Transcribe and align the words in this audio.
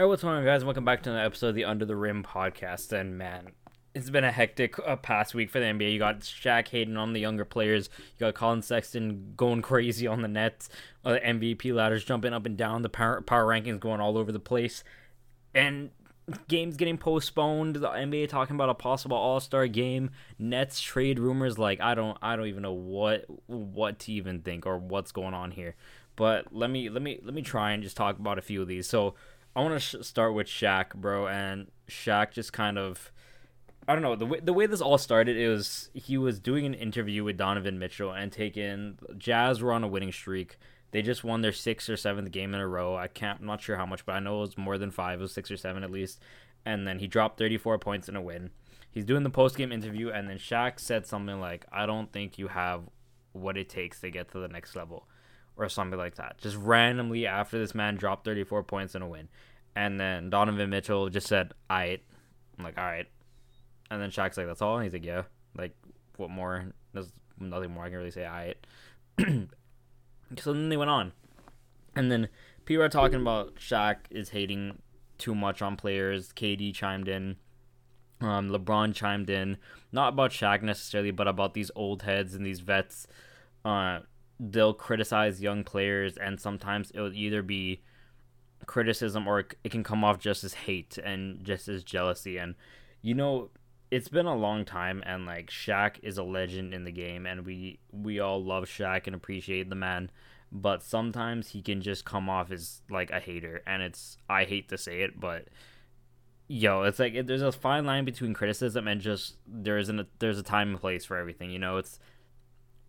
All 0.00 0.06
right, 0.06 0.08
what's 0.08 0.22
going 0.22 0.38
on, 0.38 0.46
guys? 0.46 0.64
Welcome 0.64 0.86
back 0.86 1.02
to 1.02 1.10
another 1.10 1.26
episode 1.26 1.48
of 1.48 1.54
the 1.56 1.66
Under 1.66 1.84
the 1.84 1.94
Rim 1.94 2.22
podcast. 2.22 2.90
And 2.90 3.18
man, 3.18 3.50
it's 3.94 4.08
been 4.08 4.24
a 4.24 4.32
hectic 4.32 4.78
uh, 4.78 4.96
past 4.96 5.34
week 5.34 5.50
for 5.50 5.60
the 5.60 5.66
NBA. 5.66 5.92
You 5.92 5.98
got 5.98 6.20
Shaq 6.20 6.68
hating 6.68 6.96
on 6.96 7.12
the 7.12 7.20
younger 7.20 7.44
players. 7.44 7.90
You 7.98 8.20
got 8.20 8.34
Colin 8.34 8.62
Sexton 8.62 9.34
going 9.36 9.60
crazy 9.70 10.06
on 10.06 10.22
the 10.22 10.28
Nets. 10.28 10.70
Uh, 11.04 11.12
the 11.12 11.20
MVP 11.20 11.74
ladders 11.74 12.02
jumping 12.02 12.32
up 12.32 12.46
and 12.46 12.56
down. 12.56 12.80
The 12.80 12.88
power, 12.88 13.20
power 13.20 13.44
rankings 13.44 13.78
going 13.78 14.00
all 14.00 14.16
over 14.16 14.32
the 14.32 14.40
place. 14.40 14.84
And 15.54 15.90
games 16.48 16.78
getting 16.78 16.96
postponed. 16.96 17.76
The 17.76 17.90
NBA 17.90 18.30
talking 18.30 18.56
about 18.56 18.70
a 18.70 18.74
possible 18.74 19.18
All 19.18 19.38
Star 19.38 19.66
game. 19.66 20.12
Nets 20.38 20.80
trade 20.80 21.18
rumors. 21.18 21.58
Like 21.58 21.78
I 21.82 21.94
don't, 21.94 22.16
I 22.22 22.36
don't 22.36 22.46
even 22.46 22.62
know 22.62 22.72
what 22.72 23.26
what 23.48 23.98
to 23.98 24.12
even 24.12 24.40
think 24.40 24.64
or 24.64 24.78
what's 24.78 25.12
going 25.12 25.34
on 25.34 25.50
here. 25.50 25.76
But 26.16 26.54
let 26.54 26.70
me 26.70 26.88
let 26.88 27.02
me 27.02 27.20
let 27.22 27.34
me 27.34 27.42
try 27.42 27.72
and 27.72 27.82
just 27.82 27.98
talk 27.98 28.18
about 28.18 28.38
a 28.38 28.42
few 28.42 28.62
of 28.62 28.68
these. 28.68 28.86
So 28.86 29.14
I 29.54 29.62
want 29.62 29.74
to 29.74 29.80
sh- 29.80 30.06
start 30.06 30.34
with 30.34 30.46
Shaq, 30.46 30.94
bro, 30.94 31.26
and 31.26 31.70
Shaq 31.88 32.32
just 32.32 32.52
kind 32.52 32.78
of. 32.78 33.10
I 33.88 33.94
don't 33.94 34.02
know 34.02 34.14
the 34.14 34.26
way 34.26 34.40
the 34.40 34.52
way 34.52 34.66
this 34.66 34.80
all 34.80 34.98
started. 34.98 35.36
It 35.36 35.48
was 35.48 35.90
he 35.94 36.16
was 36.16 36.38
doing 36.38 36.64
an 36.66 36.74
interview 36.74 37.24
with 37.24 37.36
Donovan 37.36 37.78
Mitchell 37.78 38.12
and 38.12 38.30
taking 38.30 38.98
Jazz 39.18 39.60
were 39.60 39.72
on 39.72 39.82
a 39.82 39.88
winning 39.88 40.12
streak. 40.12 40.58
They 40.92 41.02
just 41.02 41.24
won 41.24 41.40
their 41.40 41.52
sixth 41.52 41.88
or 41.88 41.96
seventh 41.96 42.30
game 42.30 42.54
in 42.54 42.60
a 42.60 42.68
row. 42.68 42.96
I 42.96 43.08
can't, 43.08 43.40
I'm 43.40 43.46
not 43.46 43.62
sure 43.62 43.76
how 43.76 43.86
much, 43.86 44.04
but 44.04 44.12
I 44.12 44.20
know 44.20 44.38
it 44.38 44.40
was 44.40 44.58
more 44.58 44.76
than 44.76 44.90
five. 44.90 45.20
It 45.20 45.22
was 45.22 45.32
six 45.32 45.50
or 45.50 45.56
seven 45.56 45.84
at 45.84 45.90
least. 45.90 46.20
And 46.64 46.86
then 46.86 46.98
he 46.98 47.06
dropped 47.06 47.38
34 47.38 47.78
points 47.78 48.08
in 48.08 48.16
a 48.16 48.20
win. 48.20 48.50
He's 48.90 49.04
doing 49.04 49.22
the 49.22 49.30
post 49.30 49.56
game 49.56 49.72
interview, 49.72 50.10
and 50.10 50.28
then 50.28 50.36
Shaq 50.36 50.78
said 50.78 51.06
something 51.06 51.40
like, 51.40 51.64
"I 51.72 51.86
don't 51.86 52.12
think 52.12 52.38
you 52.38 52.48
have 52.48 52.82
what 53.32 53.56
it 53.56 53.68
takes 53.68 54.00
to 54.00 54.10
get 54.10 54.30
to 54.32 54.38
the 54.38 54.48
next 54.48 54.76
level." 54.76 55.06
or 55.60 55.68
something 55.68 55.98
like 55.98 56.16
that. 56.16 56.38
Just 56.38 56.56
randomly 56.56 57.26
after 57.26 57.58
this 57.58 57.74
man 57.74 57.96
dropped 57.96 58.24
34 58.24 58.62
points 58.62 58.94
in 58.94 59.02
a 59.02 59.08
win. 59.08 59.28
And 59.76 59.98
then 59.98 60.30
Donovan 60.30 60.70
Mitchell 60.70 61.08
just 61.08 61.26
said, 61.26 61.52
"Alright." 61.70 62.02
I'm 62.58 62.64
like, 62.64 62.78
"Alright." 62.78 63.06
And 63.90 64.00
then 64.00 64.10
Shaq's 64.10 64.36
like, 64.36 64.46
"That's 64.46 64.62
all." 64.62 64.76
And 64.76 64.84
he's 64.84 64.92
like, 64.92 65.04
"Yeah." 65.04 65.22
Like, 65.56 65.74
what 66.16 66.30
more? 66.30 66.66
There's 66.92 67.12
nothing 67.38 67.72
more 67.72 67.84
I 67.84 67.88
can 67.88 67.98
really 67.98 68.10
say. 68.10 68.26
Alright. 68.26 68.66
so 70.38 70.52
then 70.52 70.68
they 70.68 70.76
went 70.76 70.90
on, 70.90 71.12
and 71.94 72.10
then 72.10 72.28
people 72.64 72.82
are 72.82 72.88
talking 72.88 73.20
about 73.20 73.56
Shaq 73.56 73.96
is 74.10 74.30
hating 74.30 74.78
too 75.18 75.34
much 75.34 75.62
on 75.62 75.76
players. 75.76 76.32
KD 76.32 76.74
chimed 76.74 77.08
in. 77.08 77.36
Um, 78.20 78.50
LeBron 78.50 78.94
chimed 78.94 79.30
in, 79.30 79.56
not 79.92 80.12
about 80.12 80.30
Shaq 80.30 80.62
necessarily, 80.62 81.10
but 81.10 81.26
about 81.26 81.54
these 81.54 81.70
old 81.74 82.02
heads 82.02 82.34
and 82.34 82.44
these 82.44 82.60
vets. 82.60 83.06
Uh, 83.64 84.00
they'll 84.38 84.74
criticize 84.74 85.40
young 85.40 85.64
players, 85.64 86.18
and 86.18 86.38
sometimes 86.38 86.92
it'll 86.94 87.14
either 87.14 87.42
be 87.42 87.82
criticism 88.66 89.26
or 89.26 89.40
it 89.40 89.70
can 89.70 89.82
come 89.82 90.04
off 90.04 90.18
just 90.18 90.44
as 90.44 90.54
hate 90.54 90.98
and 90.98 91.44
just 91.44 91.68
as 91.68 91.82
jealousy. 91.82 92.38
And 92.38 92.54
you 93.02 93.14
know, 93.14 93.50
it's 93.90 94.08
been 94.08 94.26
a 94.26 94.36
long 94.36 94.64
time, 94.64 95.02
and 95.04 95.26
like 95.26 95.50
Shaq 95.50 95.96
is 96.02 96.18
a 96.18 96.22
legend 96.22 96.72
in 96.72 96.84
the 96.84 96.92
game, 96.92 97.26
and 97.26 97.44
we 97.44 97.80
we 97.90 98.20
all 98.20 98.42
love 98.42 98.64
Shaq 98.64 99.06
and 99.06 99.16
appreciate 99.16 99.68
the 99.68 99.76
man. 99.76 100.10
But 100.52 100.82
sometimes 100.82 101.48
he 101.48 101.62
can 101.62 101.80
just 101.80 102.04
come 102.04 102.28
off 102.28 102.50
as 102.50 102.82
like 102.90 103.10
a 103.10 103.20
hater, 103.20 103.62
and 103.66 103.82
it's 103.82 104.16
I 104.28 104.44
hate 104.44 104.68
to 104.68 104.78
say 104.78 105.02
it, 105.02 105.18
but 105.18 105.48
yo, 106.50 106.82
it's 106.82 106.98
like 106.98 107.26
there's 107.26 107.42
a 107.42 107.52
fine 107.52 107.84
line 107.84 108.04
between 108.04 108.34
criticism 108.34 108.88
and 108.88 109.00
just 109.00 109.36
there 109.46 109.78
isn't 109.78 110.00
a 110.00 110.06
there's 110.18 110.38
a 110.38 110.42
time 110.42 110.70
and 110.70 110.80
place 110.80 111.04
for 111.04 111.16
everything. 111.16 111.50
You 111.50 111.60
know, 111.60 111.76
it's 111.76 111.98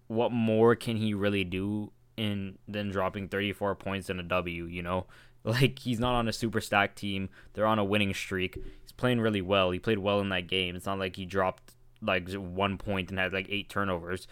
what 0.07 0.31
more 0.31 0.75
can 0.75 0.97
he 0.97 1.13
really 1.13 1.43
do 1.43 1.91
in 2.17 2.57
than 2.67 2.89
dropping 2.89 3.29
34 3.29 3.75
points 3.75 4.09
in 4.09 4.19
a 4.19 4.23
W? 4.23 4.65
You 4.65 4.81
know, 4.81 5.05
like 5.43 5.79
he's 5.79 5.99
not 5.99 6.13
on 6.13 6.27
a 6.27 6.33
super 6.33 6.61
stack 6.61 6.95
team. 6.95 7.29
They're 7.53 7.65
on 7.65 7.79
a 7.79 7.85
winning 7.85 8.13
streak. 8.13 8.55
He's 8.81 8.91
playing 8.91 9.21
really 9.21 9.41
well. 9.41 9.71
He 9.71 9.79
played 9.79 9.99
well 9.99 10.19
in 10.19 10.29
that 10.29 10.47
game. 10.47 10.75
It's 10.75 10.85
not 10.85 10.99
like 10.99 11.15
he 11.15 11.25
dropped 11.25 11.73
like 12.01 12.29
one 12.31 12.77
point 12.77 13.09
and 13.09 13.19
had 13.19 13.33
like 13.33 13.47
eight 13.49 13.69
turnovers. 13.69 14.27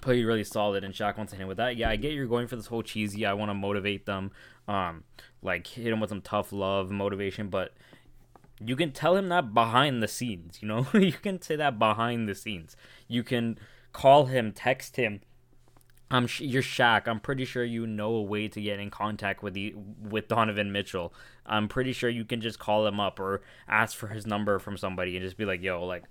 Played 0.00 0.24
really 0.24 0.44
solid, 0.44 0.84
and 0.84 0.94
Shaq 0.94 1.18
wants 1.18 1.32
to 1.32 1.36
hit 1.36 1.42
him 1.42 1.48
with 1.48 1.58
that. 1.58 1.76
Yeah, 1.76 1.90
I 1.90 1.96
get 1.96 2.12
you're 2.12 2.26
going 2.26 2.46
for 2.46 2.56
this 2.56 2.66
whole 2.66 2.82
cheesy. 2.82 3.26
I 3.26 3.34
want 3.34 3.50
to 3.50 3.54
motivate 3.54 4.06
them, 4.06 4.30
um, 4.66 5.04
like 5.42 5.66
hit 5.66 5.92
him 5.92 6.00
with 6.00 6.08
some 6.08 6.22
tough 6.22 6.50
love, 6.50 6.90
motivation, 6.90 7.48
but 7.48 7.74
you 8.58 8.76
can 8.76 8.92
tell 8.92 9.16
him 9.16 9.28
that 9.28 9.52
behind 9.52 10.02
the 10.02 10.08
scenes. 10.08 10.62
You 10.62 10.68
know, 10.68 10.86
you 10.94 11.12
can 11.12 11.42
say 11.42 11.56
that 11.56 11.78
behind 11.78 12.28
the 12.28 12.34
scenes. 12.34 12.76
You 13.06 13.22
can 13.22 13.58
call 13.92 14.26
him, 14.26 14.52
text 14.52 14.96
him. 14.96 15.20
I'm 16.12 16.26
sh- 16.26 16.42
you're 16.42 16.62
Shaq. 16.62 17.08
I'm 17.08 17.20
pretty 17.20 17.46
sure 17.46 17.64
you 17.64 17.86
know 17.86 18.14
a 18.16 18.22
way 18.22 18.46
to 18.46 18.60
get 18.60 18.78
in 18.78 18.90
contact 18.90 19.42
with 19.42 19.54
the 19.54 19.74
with 19.74 20.28
Donovan 20.28 20.70
Mitchell. 20.70 21.14
I'm 21.46 21.68
pretty 21.68 21.94
sure 21.94 22.10
you 22.10 22.26
can 22.26 22.42
just 22.42 22.58
call 22.58 22.86
him 22.86 23.00
up 23.00 23.18
or 23.18 23.40
ask 23.66 23.96
for 23.96 24.08
his 24.08 24.26
number 24.26 24.58
from 24.58 24.76
somebody 24.76 25.16
and 25.16 25.24
just 25.24 25.38
be 25.38 25.46
like, 25.46 25.62
"Yo, 25.62 25.82
like, 25.82 26.04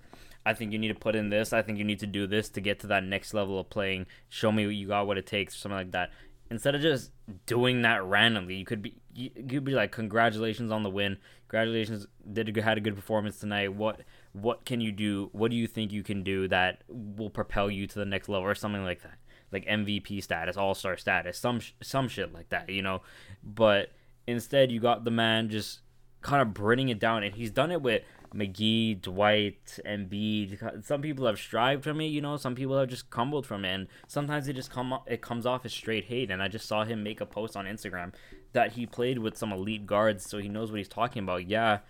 I 0.44 0.54
think 0.54 0.72
you 0.72 0.78
need 0.80 0.88
to 0.88 0.96
put 0.96 1.14
in 1.14 1.30
this. 1.30 1.52
I 1.52 1.62
think 1.62 1.78
you 1.78 1.84
need 1.84 2.00
to 2.00 2.08
do 2.08 2.26
this 2.26 2.48
to 2.50 2.60
get 2.60 2.80
to 2.80 2.88
that 2.88 3.04
next 3.04 3.32
level 3.32 3.60
of 3.60 3.70
playing. 3.70 4.06
Show 4.28 4.50
me 4.50 4.66
what 4.66 4.74
you 4.74 4.88
got, 4.88 5.06
what 5.06 5.18
it 5.18 5.26
takes, 5.26 5.54
or 5.54 5.58
something 5.58 5.78
like 5.78 5.92
that." 5.92 6.10
Instead 6.50 6.74
of 6.74 6.82
just 6.82 7.12
doing 7.46 7.82
that 7.82 8.04
randomly, 8.04 8.56
you 8.56 8.64
could 8.64 8.82
be 8.82 8.96
you 9.14 9.30
could 9.30 9.64
be 9.64 9.72
like, 9.72 9.92
"Congratulations 9.92 10.72
on 10.72 10.82
the 10.82 10.90
win. 10.90 11.16
Congratulations, 11.46 12.08
did 12.32 12.56
had 12.56 12.76
a 12.76 12.80
good 12.80 12.96
performance 12.96 13.38
tonight. 13.38 13.72
What 13.74 14.00
what 14.32 14.64
can 14.64 14.80
you 14.80 14.90
do? 14.90 15.30
What 15.32 15.52
do 15.52 15.56
you 15.56 15.68
think 15.68 15.92
you 15.92 16.02
can 16.02 16.24
do 16.24 16.48
that 16.48 16.82
will 16.88 17.30
propel 17.30 17.70
you 17.70 17.86
to 17.86 17.98
the 18.00 18.04
next 18.04 18.28
level 18.28 18.48
or 18.48 18.56
something 18.56 18.82
like 18.82 19.02
that?" 19.02 19.21
Like 19.52 19.66
MVP 19.66 20.22
status, 20.22 20.56
All 20.56 20.74
Star 20.74 20.96
status, 20.96 21.38
some 21.38 21.60
some 21.82 22.08
shit 22.08 22.32
like 22.32 22.48
that, 22.48 22.68
you 22.68 22.82
know. 22.82 23.02
But 23.42 23.90
instead, 24.26 24.72
you 24.72 24.80
got 24.80 25.04
the 25.04 25.10
man 25.10 25.48
just 25.48 25.80
kind 26.22 26.40
of 26.40 26.54
bringing 26.54 26.88
it 26.88 26.98
down, 26.98 27.22
and 27.22 27.34
he's 27.34 27.50
done 27.50 27.70
it 27.70 27.82
with 27.82 28.02
McGee, 28.34 29.00
Dwight, 29.00 29.78
Embiid. 29.86 30.84
Some 30.84 31.02
people 31.02 31.26
have 31.26 31.38
strived 31.38 31.84
from 31.84 32.00
it, 32.00 32.06
you 32.06 32.20
know. 32.20 32.36
Some 32.36 32.54
people 32.54 32.78
have 32.78 32.88
just 32.88 33.10
crumbled 33.10 33.46
from 33.46 33.64
it, 33.64 33.74
and 33.74 33.88
sometimes 34.06 34.48
it 34.48 34.54
just 34.54 34.70
come 34.70 34.98
it 35.06 35.20
comes 35.20 35.46
off 35.46 35.64
as 35.64 35.72
straight 35.72 36.04
hate. 36.04 36.30
And 36.30 36.42
I 36.42 36.48
just 36.48 36.66
saw 36.66 36.84
him 36.84 37.02
make 37.02 37.20
a 37.20 37.26
post 37.26 37.56
on 37.56 37.66
Instagram 37.66 38.12
that 38.52 38.72
he 38.72 38.86
played 38.86 39.18
with 39.18 39.36
some 39.36 39.52
elite 39.52 39.86
guards, 39.86 40.28
so 40.28 40.38
he 40.38 40.48
knows 40.48 40.70
what 40.70 40.78
he's 40.78 40.88
talking 40.88 41.22
about. 41.22 41.48
Yeah, 41.48 41.80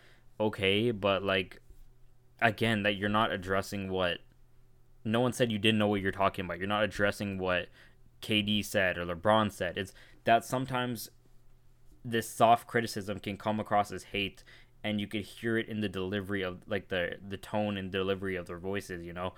okay, 0.40 0.90
but 0.90 1.22
like 1.22 1.60
again, 2.40 2.82
that 2.82 2.96
you're 2.96 3.08
not 3.08 3.32
addressing 3.32 3.90
what 3.90 4.18
no 5.04 5.20
one 5.20 5.32
said 5.32 5.50
you 5.50 5.58
didn't 5.58 5.78
know 5.78 5.88
what 5.88 6.00
you're 6.00 6.12
talking 6.12 6.44
about. 6.44 6.58
You're 6.58 6.68
not 6.68 6.84
addressing 6.84 7.38
what 7.38 7.68
KD 8.20 8.64
said 8.64 8.98
or 8.98 9.06
LeBron 9.06 9.50
said. 9.50 9.76
It's 9.76 9.92
that 10.24 10.44
sometimes 10.44 11.10
this 12.04 12.28
soft 12.28 12.66
criticism 12.66 13.18
can 13.18 13.36
come 13.36 13.60
across 13.60 13.92
as 13.92 14.04
hate 14.04 14.42
and 14.84 15.00
you 15.00 15.06
could 15.06 15.22
hear 15.22 15.56
it 15.56 15.68
in 15.68 15.80
the 15.80 15.88
delivery 15.88 16.42
of 16.42 16.62
like 16.66 16.88
the 16.88 17.16
the 17.26 17.36
tone 17.36 17.76
and 17.76 17.90
delivery 17.90 18.36
of 18.36 18.46
their 18.46 18.58
voices, 18.58 19.04
you 19.04 19.12
know. 19.12 19.34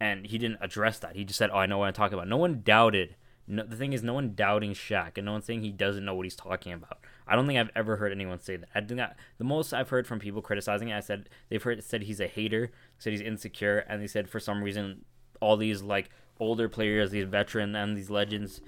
And 0.00 0.26
he 0.26 0.38
didn't 0.38 0.58
address 0.60 0.98
that. 1.00 1.16
He 1.16 1.24
just 1.24 1.38
said, 1.38 1.50
"Oh, 1.52 1.58
I 1.58 1.66
know 1.66 1.78
what 1.78 1.86
I'm 1.86 1.92
talking 1.92 2.14
about." 2.14 2.28
No 2.28 2.36
one 2.36 2.62
doubted. 2.64 3.16
No, 3.50 3.64
the 3.64 3.76
thing 3.76 3.94
is, 3.94 4.02
no 4.02 4.12
one 4.12 4.34
doubting 4.34 4.74
Shaq, 4.74 5.16
and 5.16 5.24
no 5.24 5.32
one 5.32 5.42
saying 5.42 5.62
he 5.62 5.72
doesn't 5.72 6.04
know 6.04 6.14
what 6.14 6.26
he's 6.26 6.36
talking 6.36 6.74
about. 6.74 6.98
I 7.26 7.34
don't 7.34 7.46
think 7.46 7.58
I've 7.58 7.70
ever 7.74 7.96
heard 7.96 8.12
anyone 8.12 8.38
say 8.38 8.56
that. 8.56 8.68
I 8.74 8.80
think 8.80 8.98
that 8.98 9.16
the 9.38 9.44
most 9.44 9.72
I've 9.72 9.88
heard 9.88 10.06
from 10.06 10.18
people 10.18 10.42
criticizing 10.42 10.88
it, 10.88 10.96
I 10.96 11.00
said 11.00 11.30
they've 11.48 11.62
heard 11.62 11.82
said 11.82 12.02
he's 12.02 12.20
a 12.20 12.26
hater, 12.26 12.70
said 12.98 13.12
he's 13.12 13.22
insecure, 13.22 13.78
and 13.88 14.02
they 14.02 14.06
said 14.06 14.28
for 14.28 14.38
some 14.38 14.62
reason 14.62 15.04
all 15.40 15.56
these 15.56 15.82
like 15.82 16.10
older 16.38 16.68
players, 16.68 17.10
these 17.10 17.24
veteran 17.24 17.74
and 17.74 17.96
these 17.96 18.10
legends, 18.10 18.60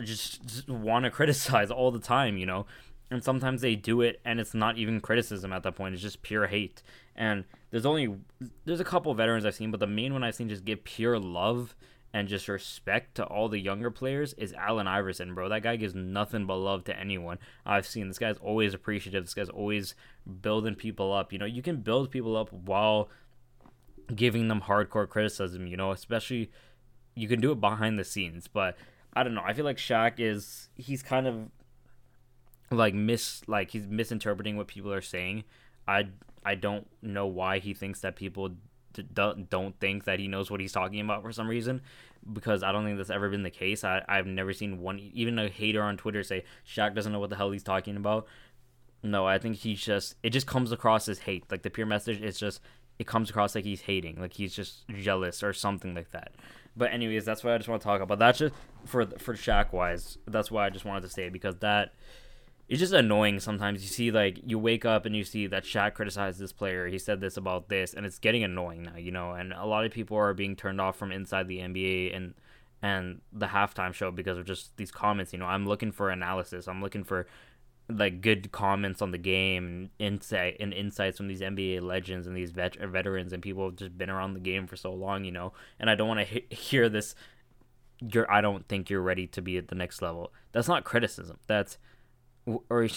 just, 0.00 0.46
just 0.46 0.68
want 0.68 1.04
to 1.04 1.10
criticize 1.10 1.70
all 1.72 1.90
the 1.90 1.98
time, 1.98 2.36
you 2.36 2.46
know. 2.46 2.66
And 3.10 3.24
sometimes 3.24 3.60
they 3.60 3.74
do 3.74 4.00
it, 4.00 4.20
and 4.24 4.38
it's 4.38 4.54
not 4.54 4.78
even 4.78 5.00
criticism 5.00 5.52
at 5.52 5.64
that 5.64 5.74
point; 5.74 5.94
it's 5.94 6.02
just 6.02 6.22
pure 6.22 6.46
hate. 6.46 6.84
And 7.16 7.44
there's 7.72 7.84
only 7.84 8.14
there's 8.64 8.78
a 8.78 8.84
couple 8.84 9.12
veterans 9.14 9.44
I've 9.44 9.56
seen, 9.56 9.72
but 9.72 9.80
the 9.80 9.88
main 9.88 10.12
one 10.12 10.22
I've 10.22 10.36
seen 10.36 10.48
just 10.48 10.64
give 10.64 10.84
pure 10.84 11.18
love 11.18 11.74
and 12.12 12.28
just 12.28 12.48
respect 12.48 13.14
to 13.14 13.24
all 13.24 13.48
the 13.48 13.58
younger 13.58 13.90
players 13.90 14.32
is 14.34 14.52
Allen 14.54 14.88
Iverson, 14.88 15.34
bro. 15.34 15.48
That 15.48 15.62
guy 15.62 15.76
gives 15.76 15.94
nothing 15.94 16.46
but 16.46 16.56
love 16.56 16.84
to 16.84 16.98
anyone 16.98 17.38
I've 17.64 17.86
seen. 17.86 18.08
This 18.08 18.18
guy's 18.18 18.38
always 18.38 18.74
appreciative. 18.74 19.24
This 19.24 19.34
guy's 19.34 19.48
always 19.48 19.94
building 20.42 20.74
people 20.74 21.12
up. 21.12 21.32
You 21.32 21.38
know, 21.38 21.46
you 21.46 21.62
can 21.62 21.76
build 21.76 22.10
people 22.10 22.36
up 22.36 22.52
while 22.52 23.08
giving 24.14 24.48
them 24.48 24.62
hardcore 24.62 25.08
criticism, 25.08 25.66
you 25.66 25.76
know, 25.76 25.92
especially 25.92 26.50
you 27.14 27.28
can 27.28 27.40
do 27.40 27.52
it 27.52 27.60
behind 27.60 27.98
the 27.98 28.04
scenes, 28.04 28.48
but 28.48 28.76
I 29.14 29.22
don't 29.22 29.34
know. 29.34 29.42
I 29.44 29.52
feel 29.52 29.64
like 29.64 29.76
Shaq 29.76 30.14
is 30.18 30.68
he's 30.76 31.02
kind 31.02 31.26
of 31.26 31.36
like 32.70 32.94
mis 32.94 33.42
like 33.46 33.70
he's 33.70 33.86
misinterpreting 33.86 34.56
what 34.56 34.68
people 34.68 34.92
are 34.92 35.00
saying. 35.00 35.44
I 35.86 36.08
I 36.44 36.54
don't 36.54 36.86
know 37.02 37.26
why 37.26 37.58
he 37.58 37.74
thinks 37.74 38.00
that 38.00 38.16
people 38.16 38.50
don't 39.14 39.78
think 39.80 40.04
that 40.04 40.18
he 40.18 40.28
knows 40.28 40.50
what 40.50 40.60
he's 40.60 40.72
talking 40.72 41.00
about 41.00 41.22
for 41.22 41.32
some 41.32 41.48
reason 41.48 41.82
because 42.32 42.62
I 42.62 42.72
don't 42.72 42.84
think 42.84 42.96
that's 42.96 43.10
ever 43.10 43.28
been 43.28 43.42
the 43.42 43.50
case. 43.50 43.84
I 43.84 44.02
I've 44.08 44.26
never 44.26 44.52
seen 44.52 44.80
one 44.80 44.98
even 44.98 45.38
a 45.38 45.48
hater 45.48 45.82
on 45.82 45.96
Twitter 45.96 46.22
say 46.22 46.44
Shaq 46.66 46.94
doesn't 46.94 47.12
know 47.12 47.20
what 47.20 47.30
the 47.30 47.36
hell 47.36 47.50
he's 47.50 47.62
talking 47.62 47.96
about. 47.96 48.26
No, 49.02 49.26
I 49.26 49.38
think 49.38 49.56
he's 49.56 49.80
just 49.80 50.14
it 50.22 50.30
just 50.30 50.46
comes 50.46 50.72
across 50.72 51.08
as 51.08 51.20
hate. 51.20 51.44
Like 51.50 51.62
the 51.62 51.70
pure 51.70 51.86
message 51.86 52.20
is 52.20 52.38
just 52.38 52.60
it 52.98 53.06
comes 53.06 53.30
across 53.30 53.54
like 53.54 53.64
he's 53.64 53.82
hating, 53.82 54.20
like 54.20 54.34
he's 54.34 54.54
just 54.54 54.86
jealous 54.88 55.42
or 55.42 55.52
something 55.52 55.94
like 55.94 56.10
that. 56.10 56.32
But 56.76 56.92
anyways, 56.92 57.24
that's 57.24 57.42
what 57.42 57.54
I 57.54 57.56
just 57.56 57.68
want 57.68 57.80
to 57.80 57.86
talk 57.86 58.00
about. 58.00 58.18
That's 58.18 58.38
just 58.38 58.54
for 58.84 59.06
for 59.18 59.34
Shaq 59.34 59.72
wise. 59.72 60.18
That's 60.26 60.50
why 60.50 60.66
I 60.66 60.70
just 60.70 60.84
wanted 60.84 61.02
to 61.02 61.08
say 61.08 61.28
because 61.28 61.56
that 61.56 61.94
it's 62.70 62.78
just 62.78 62.92
annoying 62.92 63.40
sometimes. 63.40 63.82
You 63.82 63.88
see, 63.88 64.12
like, 64.12 64.38
you 64.46 64.56
wake 64.56 64.84
up 64.84 65.04
and 65.04 65.16
you 65.16 65.24
see 65.24 65.48
that 65.48 65.64
Shaq 65.64 65.94
criticized 65.94 66.38
this 66.38 66.52
player. 66.52 66.86
He 66.86 67.00
said 67.00 67.20
this 67.20 67.36
about 67.36 67.68
this, 67.68 67.92
and 67.92 68.06
it's 68.06 68.20
getting 68.20 68.44
annoying 68.44 68.84
now, 68.84 68.96
you 68.96 69.10
know. 69.10 69.32
And 69.32 69.52
a 69.52 69.66
lot 69.66 69.84
of 69.84 69.90
people 69.90 70.16
are 70.16 70.32
being 70.32 70.54
turned 70.54 70.80
off 70.80 70.96
from 70.96 71.10
inside 71.10 71.48
the 71.48 71.58
NBA 71.58 72.16
and 72.16 72.34
and 72.80 73.20
the 73.32 73.46
halftime 73.46 73.92
show 73.92 74.12
because 74.12 74.38
of 74.38 74.46
just 74.46 74.76
these 74.76 74.92
comments. 74.92 75.32
You 75.32 75.40
know, 75.40 75.46
I'm 75.46 75.66
looking 75.66 75.90
for 75.90 76.10
analysis. 76.10 76.68
I'm 76.68 76.80
looking 76.80 77.02
for 77.02 77.26
like 77.88 78.20
good 78.20 78.52
comments 78.52 79.02
on 79.02 79.10
the 79.10 79.18
game 79.18 79.66
and 79.66 79.90
insight 79.98 80.56
and 80.60 80.72
insights 80.72 81.16
from 81.16 81.26
these 81.26 81.40
NBA 81.40 81.82
legends 81.82 82.28
and 82.28 82.36
these 82.36 82.52
vet- 82.52 82.78
veterans 82.78 83.32
and 83.32 83.42
people 83.42 83.64
have 83.64 83.74
just 83.74 83.98
been 83.98 84.10
around 84.10 84.34
the 84.34 84.40
game 84.40 84.68
for 84.68 84.76
so 84.76 84.94
long, 84.94 85.24
you 85.24 85.32
know. 85.32 85.52
And 85.80 85.90
I 85.90 85.96
don't 85.96 86.06
want 86.06 86.20
to 86.20 86.24
he- 86.24 86.46
hear 86.54 86.88
this. 86.88 87.16
You're. 88.00 88.30
I 88.30 88.40
don't 88.40 88.68
think 88.68 88.90
you're 88.90 89.02
ready 89.02 89.26
to 89.26 89.42
be 89.42 89.58
at 89.58 89.66
the 89.66 89.74
next 89.74 90.00
level. 90.02 90.32
That's 90.52 90.68
not 90.68 90.84
criticism. 90.84 91.40
That's 91.48 91.76
or 92.68 92.88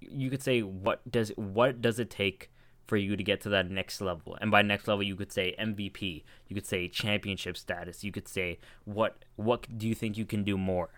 you 0.00 0.30
could 0.30 0.42
say 0.42 0.62
what 0.62 1.08
does 1.10 1.30
what 1.36 1.80
does 1.80 1.98
it 1.98 2.10
take 2.10 2.50
for 2.86 2.96
you 2.96 3.16
to 3.16 3.22
get 3.22 3.40
to 3.42 3.48
that 3.50 3.70
next 3.70 4.00
level? 4.00 4.36
And 4.40 4.50
by 4.50 4.62
next 4.62 4.88
level 4.88 5.02
you 5.02 5.16
could 5.16 5.32
say 5.32 5.54
mvp 5.58 6.22
you 6.48 6.54
could 6.54 6.66
say 6.66 6.88
championship 6.88 7.56
status 7.56 8.04
you 8.04 8.12
could 8.12 8.28
say 8.28 8.58
what 8.84 9.24
what 9.36 9.66
do 9.78 9.88
you 9.88 9.94
think 9.94 10.16
you 10.16 10.24
can 10.24 10.44
do 10.44 10.56
more? 10.56 10.90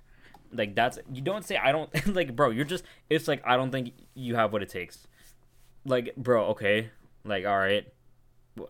Like 0.53 0.75
that's 0.75 0.99
you 1.13 1.21
don't 1.21 1.45
say 1.45 1.57
i 1.57 1.73
don't 1.73 1.91
like 2.15 2.35
bro 2.37 2.51
you're 2.51 2.65
just 2.65 2.85
it's 3.11 3.29
like 3.29 3.43
i 3.45 3.57
don't 3.57 3.71
think 3.71 3.93
you 4.15 4.35
have 4.35 4.53
what 4.53 4.63
it 4.63 4.69
takes. 4.69 5.07
Like 5.85 6.15
bro 6.17 6.47
okay 6.47 6.91
like 7.25 7.45
all 7.47 7.59
right. 7.59 7.87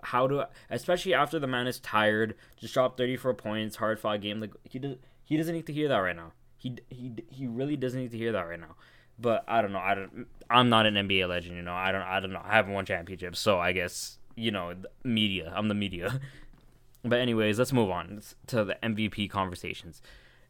How 0.03 0.27
do 0.27 0.41
I, 0.41 0.47
especially 0.71 1.13
after 1.13 1.39
the 1.39 1.47
man 1.47 1.67
is 1.67 1.79
tired 1.79 2.37
just 2.57 2.73
dropped 2.73 2.97
34 2.97 3.35
points 3.35 3.77
hard 3.77 4.01
fought 4.01 4.23
game 4.23 4.41
like 4.41 4.53
he 4.65 4.79
does 4.79 4.97
he 5.25 5.37
doesn't 5.37 5.55
need 5.55 5.67
to 5.67 5.73
hear 5.73 5.89
that 5.89 5.99
right 5.99 6.17
now. 6.17 6.33
He 6.57 6.77
he 6.89 7.13
he 7.31 7.47
really 7.47 7.77
doesn't 7.77 8.01
need 8.01 8.11
to 8.13 8.19
hear 8.19 8.33
that 8.33 8.43
right 8.43 8.61
now 8.61 8.77
but 9.19 9.45
I 9.47 9.63
don't 9.63 9.73
know. 9.73 9.79
I 9.79 9.95
don't. 9.95 10.27
I'm 10.51 10.69
not 10.69 10.87
an 10.87 10.95
NBA 10.95 11.29
legend. 11.29 11.57
You 11.57 11.63
know. 11.63 11.75
I 11.75 11.93
don't. 11.93 12.03
I 12.03 12.21
don't 12.21 12.33
know. 12.33 12.43
I 12.45 12.57
haven't 12.57 12.73
won 12.73 12.87
championships, 12.87 13.39
so 13.39 13.59
I 13.59 13.73
guess 13.73 14.19
you 14.37 14.51
know 14.51 14.75
media. 15.03 15.53
I'm 15.55 15.69
the 15.69 15.75
media. 15.75 16.21
but 17.05 17.21
anyways, 17.21 17.59
let's 17.59 17.73
move 17.73 17.91
on 17.91 18.23
to 18.49 18.65
the 18.65 18.77
MVP 18.83 19.31
conversations. 19.31 20.03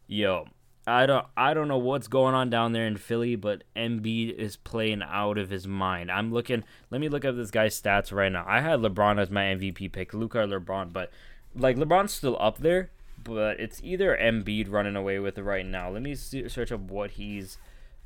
Yo, 0.07 0.45
I 0.87 1.05
don't. 1.05 1.25
I 1.35 1.53
don't 1.53 1.67
know 1.67 1.77
what's 1.77 2.07
going 2.07 2.35
on 2.35 2.49
down 2.49 2.73
there 2.73 2.85
in 2.85 2.97
Philly, 2.97 3.35
but 3.35 3.63
Embiid 3.75 4.35
is 4.35 4.55
playing 4.55 5.01
out 5.03 5.37
of 5.37 5.49
his 5.49 5.67
mind. 5.67 6.11
I'm 6.11 6.31
looking. 6.31 6.63
Let 6.91 7.01
me 7.01 7.09
look 7.09 7.25
at 7.25 7.35
this 7.35 7.51
guy's 7.51 7.79
stats 7.79 8.11
right 8.11 8.31
now. 8.31 8.45
I 8.47 8.61
had 8.61 8.79
LeBron 8.79 9.19
as 9.19 9.31
my 9.31 9.43
MVP 9.43 9.91
pick, 9.91 10.13
Luka 10.13 10.41
or 10.41 10.47
LeBron, 10.47 10.93
but 10.93 11.11
like 11.55 11.77
LeBron's 11.77 12.13
still 12.13 12.37
up 12.39 12.59
there. 12.59 12.91
But 13.23 13.59
it's 13.59 13.81
either 13.83 14.15
Embiid 14.15 14.71
running 14.71 14.95
away 14.95 15.17
with 15.17 15.39
it 15.39 15.43
right 15.43 15.65
now. 15.65 15.89
Let 15.89 16.03
me 16.03 16.13
see, 16.13 16.47
search 16.47 16.71
up 16.71 16.81
what 16.81 17.11
he's 17.11 17.57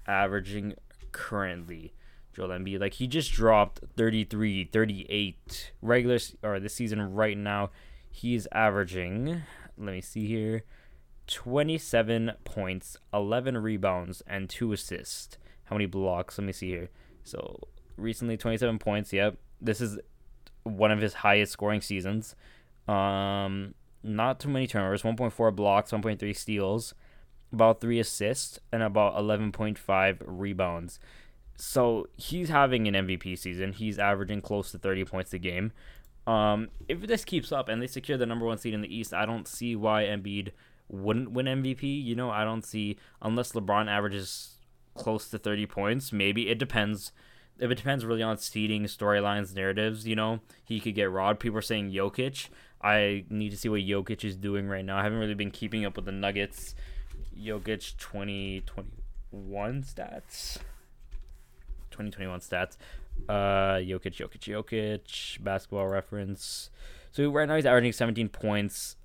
averaging 0.09 0.73
currently. 1.11 1.93
Joel 2.33 2.49
Embiid, 2.49 2.79
like 2.79 2.95
he 2.95 3.07
just 3.07 3.31
dropped 3.31 3.81
33, 3.95 4.65
38 4.65 5.71
regular 5.81 6.19
or 6.43 6.59
this 6.59 6.73
season 6.73 7.13
right 7.13 7.37
now. 7.37 7.69
He's 8.09 8.47
averaging, 8.51 9.43
let 9.77 9.93
me 9.93 10.01
see 10.01 10.27
here, 10.27 10.63
27 11.27 12.33
points, 12.43 12.97
11 13.13 13.57
rebounds, 13.57 14.21
and 14.27 14.49
two 14.49 14.71
assists. 14.71 15.37
How 15.65 15.75
many 15.75 15.85
blocks? 15.85 16.37
Let 16.37 16.45
me 16.45 16.53
see 16.53 16.69
here. 16.69 16.89
So 17.23 17.59
recently, 17.97 18.37
27 18.37 18.79
points. 18.79 19.13
Yep, 19.13 19.37
this 19.61 19.81
is 19.81 19.99
one 20.63 20.91
of 20.91 20.99
his 20.99 21.13
highest 21.15 21.51
scoring 21.51 21.81
seasons. 21.81 22.35
Um, 22.87 23.75
not 24.01 24.39
too 24.39 24.49
many 24.49 24.65
turnovers. 24.65 25.03
1.4 25.03 25.55
blocks, 25.55 25.91
1.3 25.91 26.35
steals 26.35 26.93
about 27.51 27.81
three 27.81 27.99
assists 27.99 28.59
and 28.71 28.83
about 28.83 29.15
11.5 29.15 30.17
rebounds. 30.25 30.99
So 31.55 32.07
he's 32.15 32.49
having 32.49 32.87
an 32.87 32.93
MVP 32.93 33.37
season. 33.37 33.73
He's 33.73 33.99
averaging 33.99 34.41
close 34.41 34.71
to 34.71 34.77
30 34.77 35.05
points 35.05 35.33
a 35.33 35.39
game. 35.39 35.71
Um, 36.25 36.69
if 36.87 37.01
this 37.01 37.25
keeps 37.25 37.51
up 37.51 37.69
and 37.69 37.81
they 37.81 37.87
secure 37.87 38.17
the 38.17 38.25
number 38.25 38.45
one 38.45 38.57
seed 38.57 38.73
in 38.73 38.81
the 38.81 38.95
East, 38.95 39.13
I 39.13 39.25
don't 39.25 39.47
see 39.47 39.75
why 39.75 40.03
Embiid 40.03 40.51
wouldn't 40.87 41.31
win 41.31 41.47
MVP. 41.47 42.03
You 42.03 42.15
know, 42.15 42.29
I 42.29 42.43
don't 42.43 42.65
see 42.65 42.97
unless 43.21 43.51
LeBron 43.53 43.89
averages 43.89 44.55
close 44.95 45.29
to 45.29 45.37
30 45.37 45.65
points. 45.65 46.11
Maybe 46.13 46.49
it 46.49 46.59
depends. 46.59 47.11
If 47.59 47.71
it 47.71 47.75
depends 47.75 48.05
really 48.05 48.23
on 48.23 48.37
seeding, 48.37 48.83
storylines, 48.83 49.53
narratives, 49.53 50.07
you 50.07 50.15
know, 50.15 50.39
he 50.63 50.79
could 50.79 50.95
get 50.95 51.11
robbed. 51.11 51.39
People 51.39 51.59
are 51.59 51.63
saying 51.63 51.91
Jokic. 51.91 52.49
I 52.81 53.25
need 53.29 53.49
to 53.49 53.57
see 53.57 53.67
what 53.67 53.81
Jokic 53.81 54.23
is 54.23 54.37
doing 54.37 54.69
right 54.69 54.85
now. 54.85 54.97
I 54.97 55.03
haven't 55.03 55.19
really 55.19 55.33
been 55.33 55.51
keeping 55.51 55.83
up 55.83 55.97
with 55.97 56.05
the 56.05 56.13
Nuggets 56.13 56.73
Jokic 57.37 57.97
2021 57.97 59.83
stats. 59.83 60.57
2021 61.91 62.39
stats. 62.39 62.77
Uh, 63.27 63.79
Jokic, 63.79 64.15
Jokic, 64.15 64.39
Jokic, 64.39 65.43
basketball 65.43 65.87
reference. 65.87 66.69
So 67.11 67.29
right 67.29 67.47
now 67.47 67.55
he's 67.55 67.65
averaging 67.65 67.91
17 67.91 68.29
points, 68.29 68.95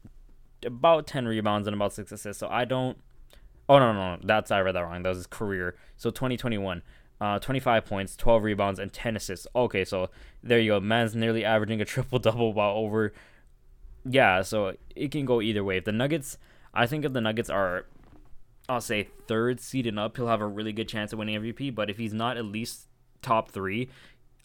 about 0.64 1.06
10 1.06 1.26
rebounds, 1.26 1.66
and 1.66 1.74
about 1.74 1.92
6 1.92 2.12
assists. 2.12 2.40
So 2.40 2.48
I 2.48 2.64
don't. 2.64 2.98
Oh, 3.68 3.78
no, 3.78 3.92
no, 3.92 4.16
no. 4.16 4.20
That's, 4.22 4.50
I 4.50 4.60
read 4.60 4.74
that 4.74 4.82
wrong. 4.82 5.02
That 5.02 5.08
was 5.08 5.18
his 5.18 5.26
career. 5.26 5.74
So 5.96 6.10
2021. 6.10 6.82
Uh, 7.20 7.38
25 7.38 7.86
points, 7.86 8.16
12 8.16 8.42
rebounds, 8.42 8.78
and 8.78 8.92
10 8.92 9.16
assists. 9.16 9.46
Okay, 9.54 9.84
so 9.84 10.10
there 10.42 10.58
you 10.58 10.72
go. 10.72 10.80
Man's 10.80 11.14
nearly 11.14 11.44
averaging 11.44 11.80
a 11.80 11.84
triple 11.86 12.18
double 12.18 12.52
while 12.52 12.76
over. 12.76 13.12
Yeah, 14.04 14.42
so 14.42 14.74
it 14.94 15.10
can 15.10 15.24
go 15.24 15.40
either 15.40 15.64
way. 15.64 15.78
If 15.78 15.84
the 15.84 15.92
Nuggets, 15.92 16.36
I 16.74 16.86
think 16.86 17.04
if 17.04 17.12
the 17.12 17.20
Nuggets 17.20 17.48
are 17.48 17.86
I'll 18.68 18.80
say 18.80 19.08
third 19.26 19.60
seed 19.60 19.86
and 19.86 19.98
up, 19.98 20.16
he'll 20.16 20.28
have 20.28 20.40
a 20.40 20.46
really 20.46 20.72
good 20.72 20.88
chance 20.88 21.12
of 21.12 21.18
winning 21.18 21.40
MVP. 21.40 21.74
But 21.74 21.90
if 21.90 21.98
he's 21.98 22.14
not 22.14 22.36
at 22.36 22.44
least 22.44 22.88
top 23.22 23.50
three, 23.50 23.90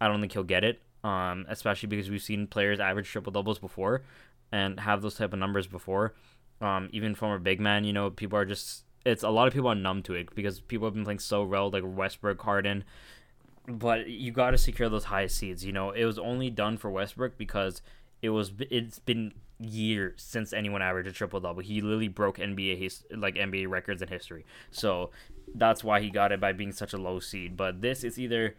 I 0.02 0.08
don't 0.08 0.20
think 0.20 0.34
he'll 0.34 0.44
get 0.44 0.64
it. 0.64 0.82
Um, 1.04 1.46
especially 1.48 1.88
because 1.88 2.10
we've 2.10 2.22
seen 2.22 2.46
players 2.46 2.82
average 2.82 3.10
triple 3.10 3.32
doubles 3.32 3.58
before 3.58 4.04
and 4.52 4.80
have 4.82 5.02
those 5.02 5.16
type 5.16 5.32
of 5.32 5.40
numbers 5.40 5.66
before. 5.66 6.14
Um, 6.60 6.90
even 6.92 7.16
a 7.22 7.40
big 7.40 7.62
man, 7.62 7.86
you 7.86 7.94
know, 7.94 8.10
people 8.10 8.38
are 8.38 8.46
just 8.46 8.84
it's 9.06 9.24
a 9.24 9.30
lot 9.30 9.48
of 9.48 9.54
people 9.54 9.70
are 9.70 9.76
numb 9.76 10.04
to 10.04 10.14
it 10.14 10.34
because 10.36 10.60
people 10.60 10.88
have 10.88 10.94
been 10.94 11.06
playing 11.06 11.20
so 11.20 11.44
well, 11.44 11.70
like 11.70 11.84
Westbrook, 11.86 12.42
Harden. 12.42 12.84
But 13.68 14.10
you 14.10 14.32
got 14.32 14.52
to 14.52 14.58
secure 14.58 14.90
those 14.90 15.06
highest 15.06 15.38
seeds. 15.38 15.64
You 15.64 15.72
know, 15.72 15.92
it 15.92 16.04
was 16.06 16.20
only 16.20 16.50
done 16.50 16.78
for 16.78 16.90
Westbrook 16.90 17.38
because 17.38 17.82
it 18.22 18.30
was 18.30 18.52
it's 18.70 19.00
been 19.00 19.34
years 19.60 20.22
since 20.22 20.54
anyone 20.54 20.82
averaged 20.82 21.08
a 21.08 21.12
triple 21.12 21.40
double. 21.40 21.62
He 21.62 21.82
literally 21.82 22.08
broke 22.08 22.38
NBA 22.38 22.78
his, 22.78 23.04
like 23.12 23.36
NBA 23.36 23.68
records 23.70 24.02
in 24.02 24.08
history. 24.08 24.46
So 24.72 25.12
that's 25.54 25.84
why 25.84 26.02
he 26.02 26.10
got 26.10 26.32
it 26.32 26.40
by 26.40 26.54
being 26.54 26.72
such 26.72 26.94
a 26.94 26.98
low 26.98 27.20
seed. 27.20 27.58
But 27.58 27.82
this 27.82 28.04
is 28.04 28.20
either 28.20 28.56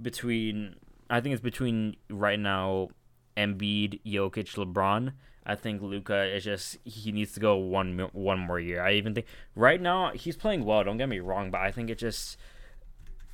between 0.00 0.76
I 1.10 1.20
think 1.20 1.34
it's 1.34 1.42
between 1.42 1.96
right 2.08 2.38
now 2.38 2.88
Embiid, 3.36 4.00
Jokic, 4.04 4.54
LeBron. 4.54 5.12
I 5.46 5.54
think 5.54 5.82
Luka 5.82 6.24
is 6.24 6.44
just 6.44 6.78
he 6.84 7.12
needs 7.12 7.32
to 7.32 7.40
go 7.40 7.56
one 7.56 7.98
one 8.12 8.38
more 8.38 8.58
year. 8.58 8.82
I 8.82 8.92
even 8.92 9.14
think 9.14 9.26
right 9.54 9.80
now 9.80 10.12
he's 10.14 10.36
playing 10.36 10.64
well. 10.64 10.84
Don't 10.84 10.96
get 10.96 11.08
me 11.08 11.20
wrong, 11.20 11.50
but 11.50 11.60
I 11.60 11.70
think 11.70 11.90
it 11.90 11.98
just 11.98 12.38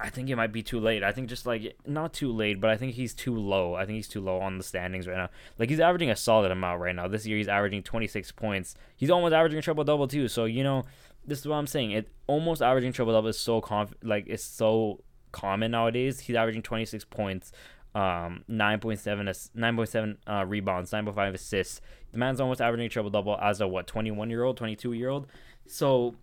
I 0.02 0.08
think 0.08 0.30
it 0.30 0.36
might 0.36 0.52
be 0.52 0.62
too 0.62 0.80
late. 0.80 1.02
I 1.02 1.12
think 1.12 1.28
just 1.28 1.44
like 1.44 1.76
not 1.86 2.14
too 2.14 2.32
late, 2.32 2.58
but 2.58 2.70
I 2.70 2.76
think 2.76 2.94
he's 2.94 3.12
too 3.12 3.36
low. 3.36 3.74
I 3.74 3.84
think 3.84 3.96
he's 3.96 4.08
too 4.08 4.22
low 4.22 4.40
on 4.40 4.56
the 4.56 4.64
standings 4.64 5.06
right 5.06 5.16
now. 5.16 5.28
Like 5.58 5.68
he's 5.68 5.80
averaging 5.80 6.10
a 6.10 6.16
solid 6.16 6.50
amount 6.50 6.80
right 6.80 6.94
now. 6.94 7.06
This 7.06 7.26
year 7.26 7.36
he's 7.36 7.48
averaging 7.48 7.82
26 7.82 8.32
points. 8.32 8.74
He's 8.96 9.10
almost 9.10 9.34
averaging 9.34 9.58
a 9.58 9.62
triple 9.62 9.84
double 9.84 10.08
too. 10.08 10.26
So 10.28 10.46
you 10.46 10.64
know, 10.64 10.84
this 11.26 11.40
is 11.40 11.46
what 11.46 11.56
I'm 11.56 11.66
saying. 11.66 11.90
It 11.90 12.08
almost 12.26 12.62
averaging 12.62 12.92
triple 12.92 13.12
double 13.12 13.28
is 13.28 13.38
so 13.38 13.60
conf- 13.60 13.94
like 14.02 14.24
it's 14.26 14.42
so 14.42 15.02
common 15.32 15.72
nowadays. 15.72 16.20
He's 16.20 16.36
averaging 16.36 16.62
26 16.62 17.04
points, 17.04 17.52
um, 17.94 18.44
9.7 18.48 19.50
9.7 19.54 20.16
uh, 20.26 20.46
rebounds, 20.46 20.90
9.5 20.92 21.34
assists. 21.34 21.82
The 22.12 22.18
man's 22.18 22.40
almost 22.40 22.62
averaging 22.62 22.86
a 22.86 22.88
triple 22.88 23.10
double 23.10 23.36
as 23.38 23.60
a 23.60 23.68
what 23.68 23.86
21 23.86 24.30
year 24.30 24.44
old, 24.44 24.56
22 24.56 24.94
year 24.94 25.10
old. 25.10 25.26
So 25.66 26.14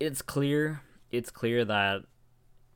it's 0.00 0.20
clear. 0.20 0.80
It's 1.12 1.30
clear 1.30 1.64
that 1.64 2.02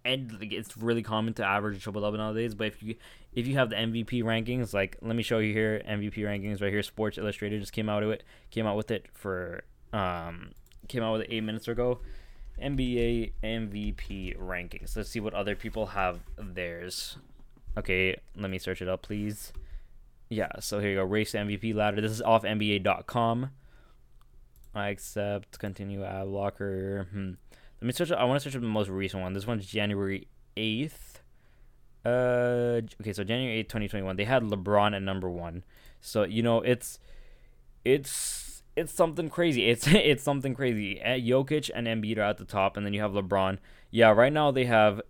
and 0.08 0.40
like, 0.40 0.52
it's 0.52 0.76
really 0.76 1.02
common 1.02 1.34
to 1.34 1.44
average 1.44 1.76
a 1.76 1.80
triple 1.80 2.00
double 2.02 2.18
nowadays. 2.18 2.54
But 2.54 2.68
if 2.68 2.82
you 2.82 2.96
if 3.34 3.46
you 3.46 3.56
have 3.56 3.70
the 3.70 3.76
MVP 3.76 4.22
rankings, 4.22 4.72
like 4.72 4.96
let 5.02 5.14
me 5.14 5.22
show 5.22 5.38
you 5.38 5.52
here 5.52 5.82
MVP 5.88 6.18
rankings 6.18 6.60
right 6.60 6.72
here. 6.72 6.82
Sports 6.82 7.18
Illustrated 7.18 7.60
just 7.60 7.72
came 7.72 7.88
out 7.88 8.02
of 8.02 8.10
it, 8.10 8.24
came 8.50 8.66
out 8.66 8.76
with 8.76 8.90
it 8.90 9.06
for 9.12 9.64
um 9.92 10.50
came 10.88 11.02
out 11.02 11.12
with 11.12 11.22
it 11.22 11.28
eight 11.30 11.44
minutes 11.44 11.68
ago. 11.68 12.00
NBA 12.60 13.32
MVP 13.44 14.36
rankings. 14.38 14.96
Let's 14.96 15.10
see 15.10 15.20
what 15.20 15.34
other 15.34 15.54
people 15.54 15.86
have 15.86 16.20
theirs. 16.36 17.18
Okay, 17.76 18.16
let 18.36 18.50
me 18.50 18.58
search 18.58 18.82
it 18.82 18.88
up, 18.88 19.02
please. 19.02 19.52
Yeah, 20.28 20.48
so 20.60 20.80
here 20.80 20.90
you 20.90 20.96
go. 20.96 21.04
Race 21.04 21.32
MVP 21.32 21.74
ladder. 21.74 22.00
This 22.00 22.10
is 22.10 22.20
off 22.22 22.42
NBA.com. 22.42 23.50
I 24.74 24.88
accept. 24.88 25.58
Continue 25.58 26.04
ad 26.04 26.26
blocker. 26.26 27.06
Hmm. 27.12 27.32
Let 27.80 27.86
me 27.86 27.92
search. 27.92 28.10
I 28.10 28.24
want 28.24 28.40
to 28.42 28.48
search 28.48 28.56
up 28.56 28.62
the 28.62 28.68
most 28.68 28.88
recent 28.88 29.22
one. 29.22 29.32
This 29.32 29.46
one's 29.46 29.66
January 29.66 30.26
eighth. 30.56 31.20
Uh, 32.04 32.80
okay, 33.00 33.12
so 33.12 33.24
January 33.24 33.58
eighth, 33.58 33.68
twenty 33.68 33.88
twenty 33.88 34.04
one. 34.04 34.16
They 34.16 34.24
had 34.24 34.42
LeBron 34.42 34.96
at 34.96 35.02
number 35.02 35.30
one. 35.30 35.64
So 36.00 36.24
you 36.24 36.42
know 36.42 36.60
it's, 36.60 36.98
it's 37.84 38.62
it's 38.76 38.92
something 38.92 39.28
crazy. 39.28 39.68
It's 39.68 39.86
it's 39.88 40.22
something 40.22 40.54
crazy. 40.54 41.00
At 41.00 41.20
Jokic 41.20 41.70
and 41.74 41.86
Embiid 41.86 42.18
are 42.18 42.22
at 42.22 42.38
the 42.38 42.44
top, 42.44 42.76
and 42.76 42.84
then 42.84 42.94
you 42.94 43.00
have 43.00 43.12
LeBron 43.12 43.58
Yeah, 43.90 44.10
right 44.10 44.32
now 44.32 44.50
they 44.50 44.64
have 44.64 45.00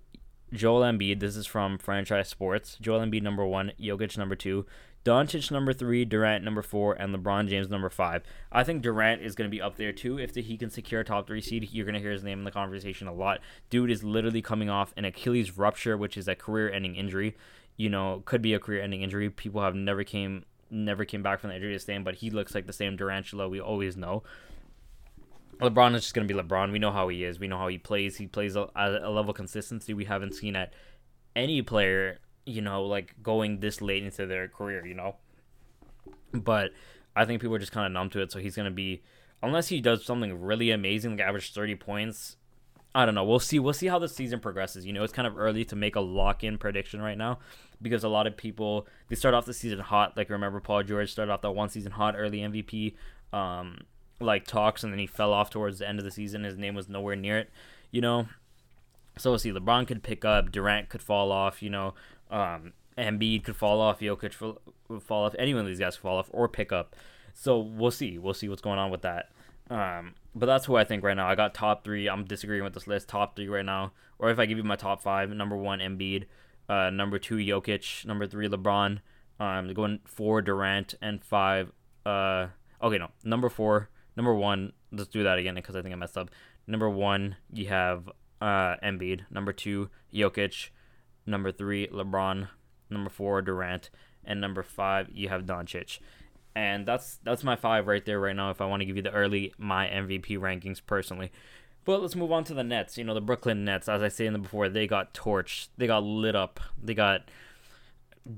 Joel 0.53 0.81
Embiid. 0.83 1.21
This 1.21 1.37
is 1.37 1.47
from 1.47 1.79
Franchise 1.79 2.29
Sports. 2.29 2.77
Joel 2.81 3.01
Embiid 3.01 3.23
number 3.23 3.47
one, 3.47 3.73
Jokic 3.81 4.17
number 4.17 4.35
two, 4.35 4.67
Doncic 5.05 5.51
number 5.51 5.73
three, 5.73 6.05
Durant 6.05 6.45
number 6.45 6.61
four, 6.61 6.95
and 6.95 7.15
LeBron 7.15 7.49
James 7.49 7.69
number 7.69 7.89
five. 7.89 8.23
I 8.53 8.65
think 8.65 8.83
Durant 8.83 9.23
is 9.23 9.35
going 9.35 9.49
to 9.49 9.55
be 9.55 9.63
up 9.63 9.77
there 9.77 9.93
too. 9.93 10.19
If 10.19 10.33
the, 10.33 10.43
he 10.43 10.57
can 10.57 10.71
secure 10.71 11.01
a 11.01 11.05
top 11.05 11.27
three 11.27 11.41
seed, 11.41 11.69
you're 11.73 11.87
going 11.87 11.95
to 11.95 12.01
hear 12.01 12.13
his 12.13 12.25
name 12.25 12.41
in 12.41 12.45
the 12.45 12.51
conversation 12.51 13.09
a 13.09 13.15
lot. 13.15 13.41
Dude 13.71 13.91
is 13.91 14.05
literally 14.05 14.43
coming 14.43 14.69
off 14.69 14.93
an 14.97 15.05
Achilles 15.05 15.57
rupture, 15.57 15.97
which 15.97 16.17
is 16.17 16.29
a 16.29 16.35
career-ending 16.35 16.97
injury. 16.97 17.37
You 17.77 17.89
know, 17.89 18.23
could 18.25 18.43
be 18.43 18.55
a 18.55 18.59
career-ending 18.59 19.03
injury. 19.03 19.31
People 19.31 19.63
have 19.63 19.75
never 19.75 20.05
came 20.05 20.45
never 20.71 21.07
came 21.07 21.23
back 21.23 21.41
from 21.41 21.49
the 21.51 21.57
injury 21.57 21.73
to 21.73 21.79
same, 21.79 22.05
but 22.05 22.17
he 22.17 22.31
looks 22.31 22.55
like 22.55 22.67
the 22.67 22.73
same 22.75 22.97
Durantula 22.97 23.49
we 23.49 23.61
always 23.61 23.97
know. 23.97 24.23
LeBron 25.61 25.95
is 25.95 26.03
just 26.03 26.15
going 26.15 26.29
to 26.29 26.33
be 26.33 26.39
LeBron. 26.39 26.71
We 26.73 26.79
know 26.79 26.93
how 26.93 27.09
he 27.09 27.25
is. 27.25 27.41
We 27.41 27.49
know 27.49 27.59
how 27.59 27.69
he 27.69 27.79
plays. 27.79 28.17
He 28.17 28.27
plays 28.27 28.55
a, 28.55 28.69
a 28.77 29.11
level 29.11 29.31
of 29.31 29.37
consistency 29.37 29.95
we 29.95 30.05
haven't 30.05 30.35
seen 30.35 30.55
at 30.55 30.73
any 31.35 31.63
player, 31.63 32.19
you 32.49 32.63
know, 32.63 32.85
like 32.85 33.15
going 33.23 33.61
this 33.61 33.81
late 33.81 34.05
into 34.05 34.27
their 34.27 34.49
career, 34.49 34.87
you 34.87 34.95
know. 34.95 35.17
But 36.33 36.73
I 37.15 37.25
think 37.25 37.41
people 37.41 37.57
are 37.57 37.61
just 37.61 37.73
kind 37.73 37.87
of 37.87 37.93
numb 37.93 38.11
to 38.11 38.21
it. 38.21 38.33
So 38.33 38.39
he's 38.39 38.55
to 38.55 38.71
be, 38.71 39.03
unless 39.43 39.69
he 39.69 39.81
does 39.81 40.05
something 40.05 40.41
really 40.41 40.71
amazing, 40.71 41.13
like 41.13 41.21
average 41.21 41.53
30 41.53 41.75
points. 41.77 42.37
I 42.95 43.05
don't 43.05 43.15
know. 43.15 43.25
We'll 43.25 43.39
see. 43.39 43.59
We'll 43.59 43.75
see 43.75 43.87
how 43.87 43.99
the 43.99 44.09
season 44.09 44.41
progresses. 44.41 44.87
You 44.87 44.93
know, 44.93 45.05
it's 45.05 45.13
kind 45.13 45.29
of 45.29 45.39
early 45.39 45.65
to 45.67 45.77
make 45.77 45.95
a 45.95 46.01
lock 46.01 46.43
in 46.43 46.59
prediction 46.59 47.03
right 47.03 47.19
now 47.19 47.39
because 47.81 48.03
a 48.03 48.09
lot 48.09 48.27
of 48.27 48.37
people 48.37 48.87
they 49.09 49.15
start 49.15 49.35
off 49.35 49.45
the 49.45 49.53
season 49.53 49.79
hot. 49.79 50.17
Like 50.17 50.31
remember 50.31 50.59
Paul 50.61 50.83
George 50.83 51.13
started 51.13 51.31
off 51.31 51.43
that 51.43 51.53
one 51.53 51.69
season 51.69 51.93
hot 51.93 52.15
early 52.17 52.39
MVP. 52.39 52.95
Um, 53.33 53.83
like 54.21 54.47
talks 54.47 54.83
and 54.83 54.93
then 54.93 54.99
he 54.99 55.07
fell 55.07 55.33
off 55.33 55.51
towards 55.51 55.79
the 55.79 55.89
end 55.89 55.99
of 55.99 56.05
the 56.05 56.11
season. 56.11 56.45
His 56.45 56.57
name 56.57 56.75
was 56.75 56.89
nowhere 56.89 57.17
near 57.17 57.39
it, 57.39 57.51
you 57.91 58.01
know. 58.01 58.27
So 59.17 59.31
we'll 59.31 59.39
see. 59.39 59.53
LeBron 59.53 59.87
could 59.87 60.03
pick 60.03 60.25
up, 60.25 60.53
Durant 60.53 60.89
could 60.89 61.03
fall 61.03 61.33
off, 61.33 61.63
you 61.63 61.71
know. 61.71 61.95
Um, 62.31 62.73
Embiid 62.97 63.45
could 63.45 63.57
fall 63.57 63.81
off, 63.81 64.01
Jokic 64.01 64.39
could 64.89 65.03
fall 65.03 65.25
off. 65.25 65.35
Any 65.39 65.55
one 65.55 65.63
of 65.63 65.69
these 65.69 65.79
guys 65.79 65.97
could 65.97 66.03
fall 66.03 66.19
off 66.19 66.29
or 66.33 66.49
pick 66.49 66.73
up. 66.73 66.97
So 67.35 67.59
we'll 67.59 67.91
see. 67.91 68.19
We'll 68.19 68.35
see 68.35 68.49
what's 68.49 68.63
going 68.63 68.79
on 68.79 68.91
with 68.91 69.03
that. 69.03 69.31
Um, 69.71 70.15
but 70.35 70.47
that's 70.47 70.67
who 70.67 70.77
I 70.77 70.85
think 70.85 71.05
right 71.05 71.17
now. 71.17 71.29
I 71.29 71.35
got 71.35 71.55
top 71.55 71.85
three. 71.85 72.09
I'm 72.09 72.25
disagreeing 72.25 72.65
with 72.65 72.75
this 72.75 72.87
list. 72.87 73.09
Top 73.09 73.37
three 73.37 73.49
right 73.49 73.65
now. 73.65 73.93
Or 74.19 74.31
if 74.31 74.39
I 74.39 74.47
give 74.47 74.59
you 74.59 74.65
my 74.65 74.77
top 74.77 75.03
five, 75.03 75.31
number 75.31 75.57
one 75.57 75.79
Embiid, 75.79 76.25
uh, 76.69 76.91
number 76.91 77.19
two 77.19 77.37
Jokic, 77.37 78.05
number 78.05 78.27
three 78.27 78.49
LeBron. 78.49 78.99
Um, 79.39 79.73
going 79.73 80.01
four 80.05 80.43
Durant 80.43 80.95
and 81.01 81.23
five. 81.23 81.71
Uh, 82.05 82.49
okay, 82.83 82.99
no, 82.99 83.11
number 83.23 83.49
four 83.49 83.91
Number 84.19 84.35
one, 84.35 84.73
let's 84.91 85.09
do 85.09 85.23
that 85.23 85.39
again 85.39 85.55
because 85.55 85.77
I 85.77 85.81
think 85.81 85.93
I 85.93 85.97
messed 85.97 86.19
up. 86.19 86.29
Number 86.67 86.91
one, 86.91 87.37
you 87.53 87.69
have 87.69 88.11
uh, 88.41 88.75
Embiid. 88.83 89.21
Number 89.31 89.53
two, 89.53 89.91
Jokic. 90.13 90.71
Number 91.29 91.53
three, 91.53 91.87
LeBron. 91.89 92.49
Number 92.91 93.11
four, 93.11 93.43
Durant. 93.43 93.91
And 94.25 94.41
number 94.41 94.63
five, 94.63 95.09
you 95.13 95.29
have 95.29 95.45
Doncic. 95.45 96.01
And 96.55 96.87
that's 96.87 97.19
that's 97.23 97.45
my 97.45 97.55
five 97.55 97.87
right 97.87 98.05
there 98.05 98.19
right 98.19 98.35
now. 98.35 98.51
If 98.51 98.61
I 98.61 98.67
want 98.67 98.81
to 98.81 98.87
give 98.87 98.97
you 98.97 99.03
the 99.03 99.13
early 99.13 99.53
my 99.59 99.87
MVP 99.87 100.39
rankings 100.39 100.81
personally. 100.85 101.31
But 101.85 102.03
let's 102.03 102.17
move 102.17 102.33
on 102.33 102.45
to 102.45 102.55
the 102.55 102.65
Nets. 102.65 102.99
You 102.99 103.05
know 103.05 103.15
the 103.15 103.21
Brooklyn 103.21 103.65
Nets, 103.65 103.89
as 103.89 104.03
I 104.03 104.09
said 104.09 104.27
in 104.27 104.33
the 104.33 104.39
before, 104.39 104.69
they 104.69 104.87
got 104.87 105.15
torched. 105.15 105.69
They 105.77 105.87
got 105.87 106.03
lit 106.03 106.35
up. 106.35 106.61
They 106.83 106.95
got 106.95 107.31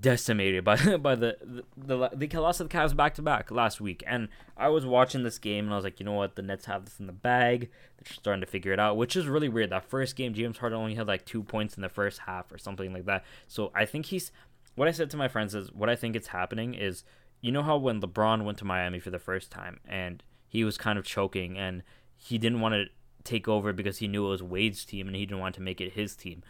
decimated 0.01 0.65
by 0.65 0.97
by 0.97 1.15
the 1.15 1.37
the, 1.77 1.97
the 1.97 2.11
they 2.15 2.39
lost 2.39 2.59
to 2.59 2.65
the 2.65 2.71
Cavs 2.71 2.95
back 2.95 3.15
to 3.15 3.23
back 3.23 3.51
last 3.51 3.81
week, 3.81 4.03
and 4.07 4.29
I 4.57 4.69
was 4.69 4.87
watching 4.87 5.23
this 5.23 5.39
game 5.39 5.65
and 5.65 5.73
I 5.73 5.77
was 5.77 5.85
like, 5.85 6.01
you 6.01 6.07
know 6.07 6.13
what, 6.13 6.37
the 6.37 6.43
Nets 6.43 6.67
have 6.67 6.85
this 6.85 7.01
in 7.01 7.07
the 7.07 7.13
bag. 7.13 7.71
They're 7.99 8.13
starting 8.13 8.41
to 8.41 8.47
figure 8.47 8.73
it 8.73 8.81
out, 8.81 8.97
which 8.97 9.17
is 9.17 9.27
really 9.27 9.49
weird. 9.49 9.71
That 9.71 9.85
first 9.85 10.17
game, 10.17 10.35
James 10.35 10.59
Harden 10.59 10.79
only 10.79 10.95
had 10.95 11.07
like 11.07 11.25
two 11.25 11.43
points 11.43 11.77
in 11.77 11.83
the 11.83 11.89
first 11.89 12.21
half 12.21 12.53
or 12.53 12.59
something 12.59 12.93
like 12.93 13.07
that. 13.07 13.25
So 13.47 13.71
I 13.75 13.85
think 13.85 14.07
he's. 14.07 14.33
What 14.77 14.87
I 14.87 14.93
said 14.93 15.11
to 15.11 15.17
my 15.17 15.29
friends 15.29 15.55
is 15.55 15.73
what 15.73 15.91
I 15.91 15.97
think 15.97 16.15
it's 16.15 16.29
happening 16.29 16.75
is, 16.75 17.03
you 17.41 17.51
know 17.51 17.63
how 17.63 17.77
when 17.77 18.01
LeBron 18.01 18.45
went 18.45 18.59
to 18.59 18.65
Miami 18.65 19.01
for 19.01 19.11
the 19.11 19.19
first 19.19 19.51
time 19.51 19.81
and 19.87 20.23
he 20.47 20.65
was 20.65 20.79
kind 20.79 20.99
of 20.99 21.05
choking 21.05 21.59
and 21.59 21.83
he 22.17 22.39
didn't 22.39 22.61
want 22.61 22.75
to 22.75 22.85
take 23.25 23.49
over 23.49 23.73
because 23.73 23.99
he 23.99 24.09
knew 24.09 24.27
it 24.27 24.31
was 24.31 24.43
Wade's 24.43 24.85
team 24.85 25.07
and 25.07 25.17
he 25.17 25.27
didn't 25.27 25.41
want 25.41 25.55
to 25.57 25.63
make 25.63 25.81
it 25.81 25.93
his 25.93 26.17
team. 26.17 26.43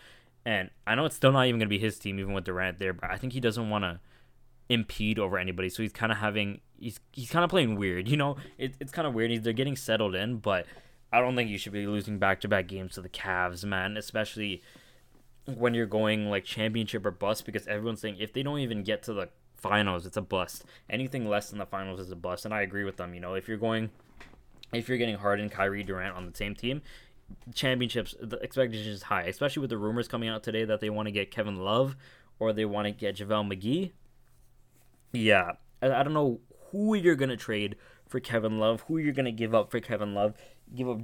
And 0.45 0.71
I 0.87 0.95
know 0.95 1.05
it's 1.05 1.17
still 1.17 1.33
not 1.33 1.47
even 1.47 1.59
going 1.59 1.69
to 1.69 1.75
be 1.75 1.79
his 1.79 1.99
team, 1.99 2.19
even 2.19 2.33
with 2.33 2.45
Durant 2.45 2.79
there, 2.79 2.93
but 2.93 3.11
I 3.11 3.17
think 3.17 3.33
he 3.33 3.41
doesn't 3.41 3.69
want 3.69 3.85
to 3.85 4.01
impede 4.69 5.19
over 5.19 5.39
anybody. 5.39 5.69
So 5.69 5.83
he's 5.83 5.93
kind 5.93 6.11
of 6.11 6.19
having, 6.19 6.61
he's, 6.79 6.99
he's 7.13 7.31
kind 7.31 7.45
of 7.45 7.51
playing 7.51 7.77
weird. 7.77 8.09
You 8.11 8.17
know, 8.17 8.37
it, 8.57 8.75
it's 8.81 8.93
kind 8.93 9.07
of 9.07 9.15
weird. 9.15 9.31
He's, 9.31 9.43
they're 9.43 9.53
getting 9.53 9.77
settled 9.77 10.15
in, 10.15 10.37
but 10.37 10.67
I 11.13 11.21
don't 11.21 11.37
think 11.37 11.51
you 11.51 11.59
should 11.59 11.73
be 11.73 11.87
losing 11.87 12.19
back 12.19 12.41
to 12.43 12.49
back 12.49 12.69
games 12.69 12.95
to 12.95 13.03
the 13.03 13.09
Cavs, 13.09 13.65
man, 13.65 13.97
especially 13.97 14.63
when 15.47 15.75
you're 15.75 15.87
going 15.87 16.31
like 16.31 16.45
championship 16.45 17.05
or 17.05 17.11
bust 17.11 17.45
because 17.45 17.67
everyone's 17.67 18.01
saying 18.01 18.17
if 18.19 18.33
they 18.33 18.43
don't 18.43 18.61
even 18.61 18.83
get 18.83 19.03
to 19.05 19.13
the 19.13 19.29
finals, 19.57 20.07
it's 20.07 20.17
a 20.17 20.23
bust. 20.23 20.65
Anything 20.89 21.29
less 21.29 21.51
than 21.51 21.59
the 21.59 21.67
finals 21.67 22.01
is 22.01 22.11
a 22.11 22.17
bust. 22.17 22.45
And 22.45 22.55
I 22.55 22.63
agree 22.63 22.85
with 22.85 22.97
them. 22.97 23.15
You 23.15 23.21
know, 23.21 23.35
if 23.35 23.49
you're 23.49 23.59
going, 23.59 23.91
if 24.73 24.89
you're 24.89 24.99
getting 24.99 25.17
Harden, 25.17 25.49
Kyrie, 25.49 25.83
Durant 25.83 26.17
on 26.17 26.27
the 26.27 26.37
same 26.37 26.55
team, 26.55 26.83
championships, 27.55 28.15
the 28.21 28.41
expectation 28.43 28.93
is 28.93 29.05
high, 29.05 29.23
especially 29.23 29.61
with 29.61 29.71
the 29.71 29.79
rumors 29.79 30.09
coming 30.09 30.29
out 30.29 30.43
today 30.43 30.65
that 30.65 30.81
they 30.81 30.91
want 30.91 31.07
to 31.07 31.13
get 31.13 31.31
Kevin 31.31 31.57
Love 31.57 31.97
or 32.39 32.53
they 32.53 32.65
want 32.65 32.87
to 32.87 32.93
get 32.93 33.17
JaVale 33.17 33.53
McGee. 33.53 33.93
Yeah, 35.13 35.53
I, 35.83 36.03
don't 36.03 36.15
know 36.15 36.41
who 36.71 36.95
you're 36.95 37.17
going 37.17 37.31
to 37.31 37.37
trade 37.37 37.77
for 38.09 38.21
Kevin 38.21 38.59
Love, 38.59 38.83
who 38.83 38.99
you're 38.99 39.13
going 39.13 39.25
to 39.25 39.33
give 39.33 39.55
up 39.55 39.71
for 39.71 39.81
Kevin 39.81 40.15
Love. 40.15 40.35
Give 40.75 40.89
up 40.89 41.01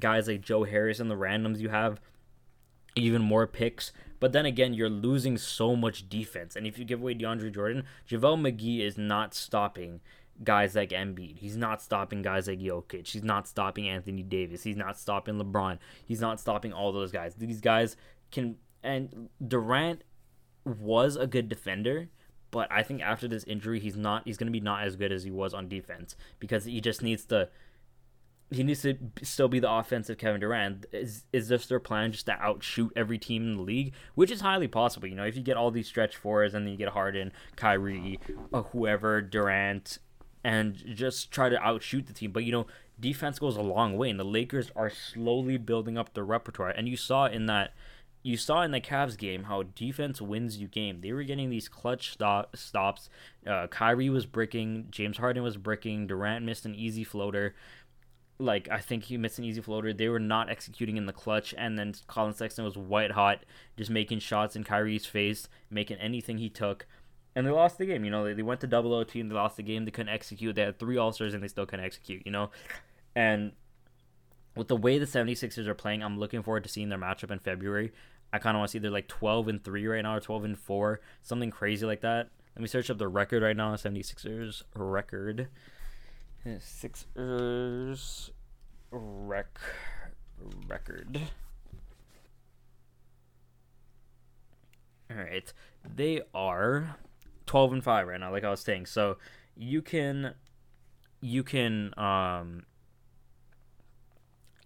guys 0.00 0.26
like 0.26 0.40
Joe 0.40 0.64
Harris 0.64 1.00
and 1.00 1.10
the 1.10 1.14
randoms 1.16 1.60
you 1.60 1.68
have, 1.68 2.00
even 2.96 3.22
more 3.22 3.46
picks. 3.46 3.92
But 4.18 4.32
then 4.32 4.46
again, 4.46 4.74
you're 4.74 4.88
losing 4.88 5.38
so 5.38 5.76
much 5.76 6.08
defense. 6.08 6.56
And 6.56 6.66
if 6.66 6.78
you 6.78 6.84
give 6.84 7.00
away 7.00 7.14
DeAndre 7.14 7.54
Jordan, 7.54 7.84
JaVale 8.08 8.52
McGee 8.52 8.80
is 8.80 8.98
not 8.98 9.34
stopping 9.34 10.00
guys 10.44 10.74
like 10.74 10.90
Embiid. 10.90 11.38
He's 11.38 11.56
not 11.56 11.82
stopping 11.82 12.22
guys 12.22 12.48
like 12.48 12.58
Jokic. 12.58 13.08
He's 13.08 13.24
not 13.24 13.46
stopping 13.46 13.88
Anthony 13.88 14.22
Davis. 14.22 14.62
He's 14.62 14.76
not 14.76 14.98
stopping 14.98 15.36
LeBron. 15.36 15.78
He's 16.04 16.20
not 16.20 16.40
stopping 16.40 16.72
all 16.72 16.92
those 16.92 17.12
guys. 17.12 17.34
These 17.34 17.60
guys 17.60 17.96
can 18.30 18.56
and 18.82 19.28
Durant 19.46 20.02
was 20.64 21.16
a 21.16 21.26
good 21.26 21.48
defender, 21.48 22.08
but 22.50 22.70
I 22.70 22.82
think 22.82 23.02
after 23.02 23.28
this 23.28 23.44
injury 23.44 23.80
he's 23.80 23.96
not 23.96 24.22
he's 24.24 24.36
going 24.36 24.48
to 24.48 24.52
be 24.52 24.60
not 24.60 24.84
as 24.84 24.96
good 24.96 25.12
as 25.12 25.24
he 25.24 25.30
was 25.30 25.54
on 25.54 25.68
defense 25.68 26.16
because 26.38 26.64
he 26.64 26.80
just 26.80 27.02
needs 27.02 27.24
to 27.26 27.48
he 28.50 28.62
needs 28.62 28.82
to 28.82 28.96
still 29.22 29.48
be 29.48 29.58
the 29.58 29.70
offensive 29.70 30.18
Kevin 30.18 30.40
Durant. 30.40 30.86
Is 30.92 31.24
is 31.32 31.48
this 31.48 31.66
their 31.66 31.80
plan 31.80 32.12
just 32.12 32.26
to 32.26 32.32
outshoot 32.32 32.92
every 32.94 33.18
team 33.18 33.42
in 33.42 33.56
the 33.56 33.62
league, 33.62 33.92
which 34.14 34.30
is 34.30 34.40
highly 34.40 34.68
possible. 34.68 35.08
You 35.08 35.16
know, 35.16 35.24
if 35.24 35.36
you 35.36 35.42
get 35.42 35.56
all 35.56 35.70
these 35.70 35.88
stretch 35.88 36.16
fours 36.16 36.54
and 36.54 36.64
then 36.64 36.72
you 36.72 36.78
get 36.78 36.90
Harden, 36.90 37.32
Kyrie, 37.56 38.20
whoever, 38.70 39.20
Durant, 39.20 39.98
and 40.44 40.76
just 40.94 41.30
try 41.30 41.48
to 41.48 41.60
outshoot 41.60 42.06
the 42.06 42.12
team. 42.12 42.32
But 42.32 42.44
you 42.44 42.52
know, 42.52 42.66
defense 42.98 43.38
goes 43.38 43.56
a 43.56 43.62
long 43.62 43.96
way, 43.96 44.10
and 44.10 44.18
the 44.18 44.24
Lakers 44.24 44.70
are 44.76 44.90
slowly 44.90 45.56
building 45.58 45.98
up 45.98 46.14
their 46.14 46.24
repertoire. 46.24 46.70
And 46.70 46.88
you 46.88 46.96
saw 46.96 47.26
in 47.26 47.46
that, 47.46 47.74
you 48.22 48.36
saw 48.36 48.62
in 48.62 48.70
the 48.70 48.80
Cavs 48.80 49.16
game 49.16 49.44
how 49.44 49.62
defense 49.62 50.20
wins 50.20 50.56
you 50.58 50.68
game. 50.68 51.00
They 51.00 51.12
were 51.12 51.22
getting 51.22 51.50
these 51.50 51.68
clutch 51.68 52.12
stop, 52.12 52.56
stops. 52.56 53.08
Uh, 53.46 53.66
Kyrie 53.68 54.10
was 54.10 54.26
bricking, 54.26 54.86
James 54.90 55.18
Harden 55.18 55.42
was 55.42 55.56
bricking, 55.56 56.06
Durant 56.06 56.44
missed 56.44 56.66
an 56.66 56.74
easy 56.74 57.04
floater. 57.04 57.54
Like 58.38 58.68
I 58.70 58.78
think 58.78 59.04
he 59.04 59.16
missed 59.16 59.38
an 59.38 59.44
easy 59.44 59.62
floater. 59.62 59.92
They 59.92 60.08
were 60.08 60.20
not 60.20 60.50
executing 60.50 60.98
in 60.98 61.06
the 61.06 61.12
clutch, 61.12 61.54
and 61.56 61.78
then 61.78 61.94
Colin 62.06 62.34
Sexton 62.34 62.64
was 62.64 62.76
white 62.76 63.12
hot, 63.12 63.44
just 63.78 63.90
making 63.90 64.18
shots 64.18 64.56
in 64.56 64.64
Kyrie's 64.64 65.06
face, 65.06 65.48
making 65.70 65.96
anything 65.98 66.36
he 66.36 66.50
took 66.50 66.86
and 67.36 67.46
they 67.46 67.50
lost 67.50 67.76
the 67.76 67.84
game. 67.84 68.04
You 68.04 68.10
know, 68.10 68.24
they, 68.24 68.32
they 68.32 68.42
went 68.42 68.60
to 68.62 68.66
double 68.66 68.94
OT 68.94 69.20
and 69.20 69.30
they 69.30 69.34
lost 69.34 69.58
the 69.58 69.62
game. 69.62 69.84
They 69.84 69.90
couldn't 69.90 70.12
execute. 70.12 70.56
They 70.56 70.62
had 70.62 70.78
three 70.78 70.96
All 70.96 71.12
Stars 71.12 71.34
and 71.34 71.42
they 71.42 71.48
still 71.48 71.66
couldn't 71.66 71.84
execute. 71.84 72.22
You 72.24 72.32
know, 72.32 72.50
and 73.14 73.52
with 74.56 74.68
the 74.68 74.76
way 74.76 74.98
the 74.98 75.04
76ers 75.04 75.66
are 75.66 75.74
playing, 75.74 76.02
I'm 76.02 76.18
looking 76.18 76.42
forward 76.42 76.64
to 76.64 76.70
seeing 76.70 76.88
their 76.88 76.98
matchup 76.98 77.30
in 77.30 77.38
February. 77.38 77.92
I 78.32 78.38
kind 78.38 78.56
of 78.56 78.60
want 78.60 78.70
to 78.70 78.72
see 78.72 78.78
they're 78.78 78.90
like 78.90 79.06
12 79.06 79.48
and 79.48 79.62
3 79.62 79.86
right 79.86 80.02
now 80.02 80.16
or 80.16 80.20
12 80.20 80.44
and 80.44 80.58
4, 80.58 81.00
something 81.22 81.50
crazy 81.50 81.86
like 81.86 82.00
that. 82.00 82.30
Let 82.56 82.62
me 82.62 82.68
search 82.68 82.90
up 82.90 82.96
the 82.96 83.06
record 83.06 83.42
right 83.42 83.56
now 83.56 83.74
76ers 83.74 84.62
record. 84.74 85.48
Sixers 86.58 88.30
rec 88.90 89.58
record. 90.66 91.20
All 95.10 95.16
right. 95.18 95.52
They 95.84 96.22
are 96.34 96.96
12 97.46 97.72
and 97.74 97.84
5 97.84 98.06
right 98.06 98.20
now 98.20 98.32
like 98.32 98.44
i 98.44 98.50
was 98.50 98.60
saying. 98.60 98.86
So 98.86 99.18
you 99.56 99.82
can 99.82 100.34
you 101.20 101.42
can 101.42 101.98
um 101.98 102.64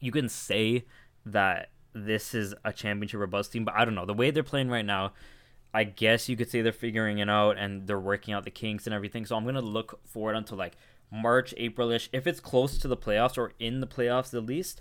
you 0.01 0.11
can 0.13 0.29
say 0.29 0.85
that 1.25 1.71
this 1.93 2.35
is 2.35 2.55
a 2.65 2.73
championship 2.73 3.21
or 3.21 3.27
bust 3.27 3.53
team 3.53 3.65
but 3.65 3.75
i 3.75 3.85
don't 3.85 3.95
know. 3.95 4.07
The 4.07 4.15
way 4.15 4.31
they're 4.31 4.43
playing 4.43 4.69
right 4.69 4.85
now 4.85 5.13
i 5.73 5.85
guess 5.85 6.29
you 6.29 6.37
could 6.37 6.51
say 6.51 6.63
they're 6.63 6.73
figuring 6.73 7.19
it 7.19 7.31
out 7.31 7.57
and 7.57 7.87
they're 7.87 8.01
working 8.01 8.35
out 8.35 8.45
the 8.45 8.51
kinks 8.51 8.87
and 8.87 8.95
everything. 8.95 9.27
So 9.27 9.37
i'm 9.37 9.45
gonna 9.45 9.61
look 9.61 10.01
forward 10.07 10.37
until 10.37 10.59
like 10.59 10.77
march 11.13 11.55
aprilish. 11.59 12.09
If 12.13 12.27
it's 12.27 12.41
close 12.41 12.79
to 12.79 12.89
the 12.89 12.97
playoffs 12.97 13.37
or 13.37 13.53
in 13.59 13.81
the 13.81 13.87
playoffs 13.87 14.35
at 14.35 14.47
least 14.47 14.81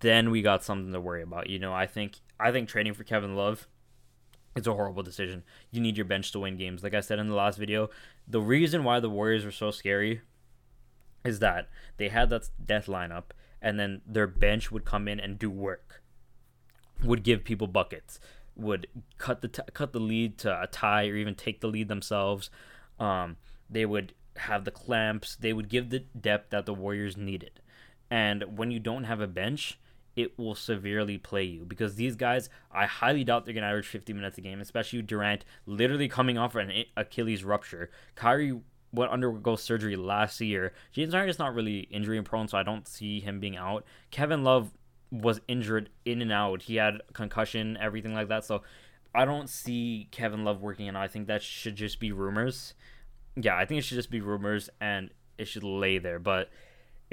then 0.00 0.30
we 0.30 0.42
got 0.42 0.64
something 0.64 0.92
to 0.92 1.00
worry 1.00 1.22
about. 1.22 1.50
You 1.50 1.58
know, 1.58 1.72
I 1.72 1.86
think 1.86 2.16
I 2.40 2.52
think 2.52 2.68
trading 2.68 2.94
for 2.94 3.04
Kevin 3.04 3.36
Love 3.36 3.68
it's 4.56 4.66
a 4.66 4.74
horrible 4.74 5.02
decision. 5.02 5.42
You 5.70 5.80
need 5.80 5.96
your 5.96 6.04
bench 6.04 6.30
to 6.32 6.40
win 6.40 6.56
games. 6.56 6.82
Like 6.82 6.94
I 6.94 7.00
said 7.00 7.18
in 7.18 7.28
the 7.28 7.34
last 7.34 7.58
video, 7.58 7.90
the 8.26 8.40
reason 8.40 8.84
why 8.84 9.00
the 9.00 9.10
Warriors 9.10 9.44
were 9.44 9.50
so 9.50 9.70
scary 9.70 10.20
is 11.24 11.38
that 11.40 11.68
they 11.96 12.08
had 12.08 12.30
that 12.30 12.48
death 12.64 12.86
lineup 12.86 13.24
and 13.60 13.80
then 13.80 14.02
their 14.06 14.26
bench 14.26 14.70
would 14.70 14.84
come 14.84 15.08
in 15.08 15.18
and 15.18 15.38
do 15.38 15.50
work. 15.50 16.02
Would 17.02 17.22
give 17.22 17.44
people 17.44 17.66
buckets. 17.66 18.20
Would 18.56 18.86
cut 19.18 19.40
the 19.40 19.48
t- 19.48 19.62
cut 19.72 19.92
the 19.92 20.00
lead 20.00 20.38
to 20.38 20.62
a 20.62 20.66
tie 20.66 21.08
or 21.08 21.16
even 21.16 21.34
take 21.34 21.60
the 21.60 21.66
lead 21.66 21.88
themselves. 21.88 22.50
Um, 23.00 23.36
they 23.68 23.84
would 23.84 24.12
have 24.36 24.64
the 24.64 24.70
clamps. 24.70 25.34
They 25.34 25.52
would 25.52 25.68
give 25.68 25.90
the 25.90 26.00
depth 26.00 26.50
that 26.50 26.66
the 26.66 26.74
Warriors 26.74 27.16
needed. 27.16 27.60
And 28.10 28.56
when 28.56 28.70
you 28.70 28.78
don't 28.78 29.04
have 29.04 29.20
a 29.20 29.26
bench, 29.26 29.78
it 30.16 30.38
will 30.38 30.54
severely 30.54 31.18
play 31.18 31.44
you 31.44 31.64
because 31.64 31.96
these 31.96 32.16
guys, 32.16 32.48
I 32.70 32.86
highly 32.86 33.24
doubt 33.24 33.44
they're 33.44 33.54
going 33.54 33.62
to 33.62 33.68
average 33.68 33.86
50 33.86 34.12
minutes 34.12 34.38
a 34.38 34.40
game, 34.40 34.60
especially 34.60 35.02
Durant 35.02 35.44
literally 35.66 36.08
coming 36.08 36.38
off 36.38 36.54
an 36.54 36.84
Achilles 36.96 37.44
rupture. 37.44 37.90
Kyrie 38.14 38.60
went 38.92 39.10
undergo 39.10 39.56
surgery 39.56 39.96
last 39.96 40.40
year. 40.40 40.72
James 40.92 41.12
Harden 41.12 41.30
is 41.30 41.38
not 41.38 41.54
really 41.54 41.80
injury 41.90 42.22
prone, 42.22 42.46
so 42.46 42.56
I 42.56 42.62
don't 42.62 42.86
see 42.86 43.20
him 43.20 43.40
being 43.40 43.56
out. 43.56 43.84
Kevin 44.10 44.44
Love 44.44 44.70
was 45.10 45.40
injured 45.48 45.90
in 46.04 46.22
and 46.22 46.32
out. 46.32 46.62
He 46.62 46.76
had 46.76 47.00
concussion, 47.12 47.76
everything 47.80 48.14
like 48.14 48.28
that. 48.28 48.44
So 48.44 48.62
I 49.14 49.24
don't 49.24 49.48
see 49.48 50.08
Kevin 50.10 50.44
Love 50.44 50.60
working 50.60 50.88
and 50.88 50.98
I 50.98 51.08
think 51.08 51.26
that 51.28 51.42
should 51.42 51.76
just 51.76 52.00
be 52.00 52.12
rumors. 52.12 52.74
Yeah, 53.36 53.56
I 53.56 53.64
think 53.64 53.78
it 53.78 53.82
should 53.82 53.96
just 53.96 54.10
be 54.10 54.20
rumors 54.20 54.70
and 54.80 55.10
it 55.38 55.46
should 55.46 55.64
lay 55.64 55.98
there. 55.98 56.18
But 56.18 56.50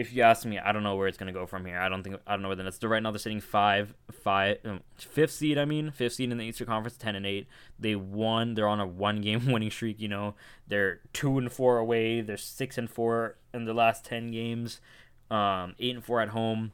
if 0.01 0.12
you 0.13 0.24
ask 0.24 0.46
me, 0.46 0.60
I 0.60 0.72
don't 0.72 0.84
know 0.84 0.96
where 0.96 1.08
it's 1.08 1.17
gonna 1.17 1.31
go 1.31 1.46
from 1.46 1.65
here. 1.65 1.79
I 1.79 1.88
don't 1.88 2.03
think 2.03 2.17
I 2.27 2.34
don't 2.34 2.41
know 2.41 2.50
where 2.50 2.55
the 2.55 2.63
Nets. 2.63 2.77
They're 2.77 2.89
right 2.89 3.01
now 3.01 3.12
they're 3.12 3.20
sitting 3.20 3.39
five, 3.39 3.93
five, 4.12 4.58
um, 4.65 4.81
fifth 4.98 5.31
seed. 5.31 5.58
I 5.58 5.65
mean, 5.65 5.91
fifth 5.91 6.13
seed 6.13 6.31
in 6.31 6.38
the 6.38 6.43
Eastern 6.43 6.67
Conference, 6.67 6.98
ten 6.98 7.15
and 7.15 7.25
eight. 7.25 7.48
They 7.79 7.96
won. 7.96 8.55
They're 8.55 8.67
on 8.67 8.79
a 8.79 8.88
one 8.88 9.22
game 9.22 9.46
winning 9.51 9.72
streak. 9.72 10.00
You 10.00 10.10
know, 10.10 10.36
they're 10.67 11.00
two 11.13 11.38
and 11.38 11.51
four 11.51 11.77
away. 11.77 12.22
They're 12.22 12.38
six 12.38 12.77
and 12.77 12.89
four 12.89 13.38
in 13.53 13.65
the 13.65 13.74
last 13.74 14.03
ten 14.03 14.31
games. 14.31 14.81
Um, 15.29 15.75
eight 15.79 15.96
and 15.96 16.03
four 16.03 16.20
at 16.20 16.29
home. 16.29 16.74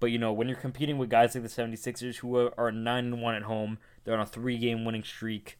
But 0.00 0.12
you 0.12 0.18
know, 0.18 0.32
when 0.32 0.48
you're 0.48 0.56
competing 0.56 0.98
with 0.98 1.10
guys 1.10 1.34
like 1.34 1.42
the 1.42 1.50
76ers 1.50 2.16
who 2.16 2.36
are, 2.36 2.54
are 2.56 2.70
nine 2.70 3.06
and 3.06 3.20
one 3.20 3.34
at 3.34 3.42
home, 3.42 3.78
they're 4.04 4.14
on 4.14 4.20
a 4.20 4.26
three 4.26 4.56
game 4.56 4.84
winning 4.84 5.02
streak 5.02 5.58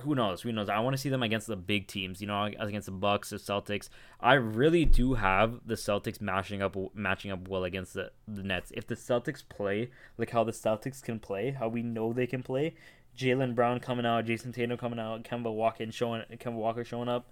who 0.00 0.14
knows? 0.14 0.42
Who 0.42 0.52
knows? 0.52 0.68
I 0.68 0.78
want 0.80 0.94
to 0.94 0.98
see 0.98 1.08
them 1.08 1.22
against 1.22 1.46
the 1.46 1.56
big 1.56 1.86
teams. 1.86 2.20
You 2.20 2.26
know, 2.26 2.44
against 2.58 2.86
the 2.86 2.92
Bucks, 2.92 3.30
the 3.30 3.36
Celtics. 3.36 3.88
I 4.20 4.34
really 4.34 4.84
do 4.84 5.14
have 5.14 5.60
the 5.66 5.74
Celtics 5.74 6.20
matching 6.20 6.62
up, 6.62 6.76
matching 6.94 7.30
up 7.30 7.48
well 7.48 7.64
against 7.64 7.94
the, 7.94 8.10
the 8.26 8.42
Nets. 8.42 8.72
If 8.74 8.86
the 8.86 8.94
Celtics 8.94 9.42
play 9.48 9.90
like 10.16 10.30
how 10.30 10.44
the 10.44 10.52
Celtics 10.52 11.02
can 11.02 11.18
play, 11.18 11.50
how 11.52 11.68
we 11.68 11.82
know 11.82 12.12
they 12.12 12.26
can 12.26 12.42
play, 12.42 12.74
Jaylen 13.16 13.54
Brown 13.54 13.80
coming 13.80 14.06
out, 14.06 14.26
Jayson 14.26 14.52
Tatum 14.52 14.78
coming 14.78 14.98
out, 14.98 15.24
Kemba 15.24 15.52
Walker 15.52 15.90
showing, 15.90 16.22
Kemba 16.34 16.54
Walker 16.54 16.84
showing 16.84 17.08
up. 17.08 17.28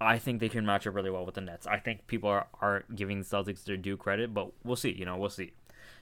I 0.00 0.18
think 0.18 0.38
they 0.38 0.48
can 0.48 0.64
match 0.64 0.86
up 0.86 0.94
really 0.94 1.10
well 1.10 1.26
with 1.26 1.34
the 1.34 1.40
Nets. 1.40 1.66
I 1.66 1.78
think 1.78 2.06
people 2.06 2.30
are, 2.30 2.46
are 2.62 2.84
giving 2.94 3.18
the 3.18 3.24
Celtics 3.24 3.64
their 3.64 3.76
due 3.76 3.96
credit, 3.96 4.32
but 4.32 4.52
we'll 4.62 4.76
see. 4.76 4.92
You 4.92 5.04
know, 5.04 5.16
we'll 5.16 5.28
see. 5.28 5.52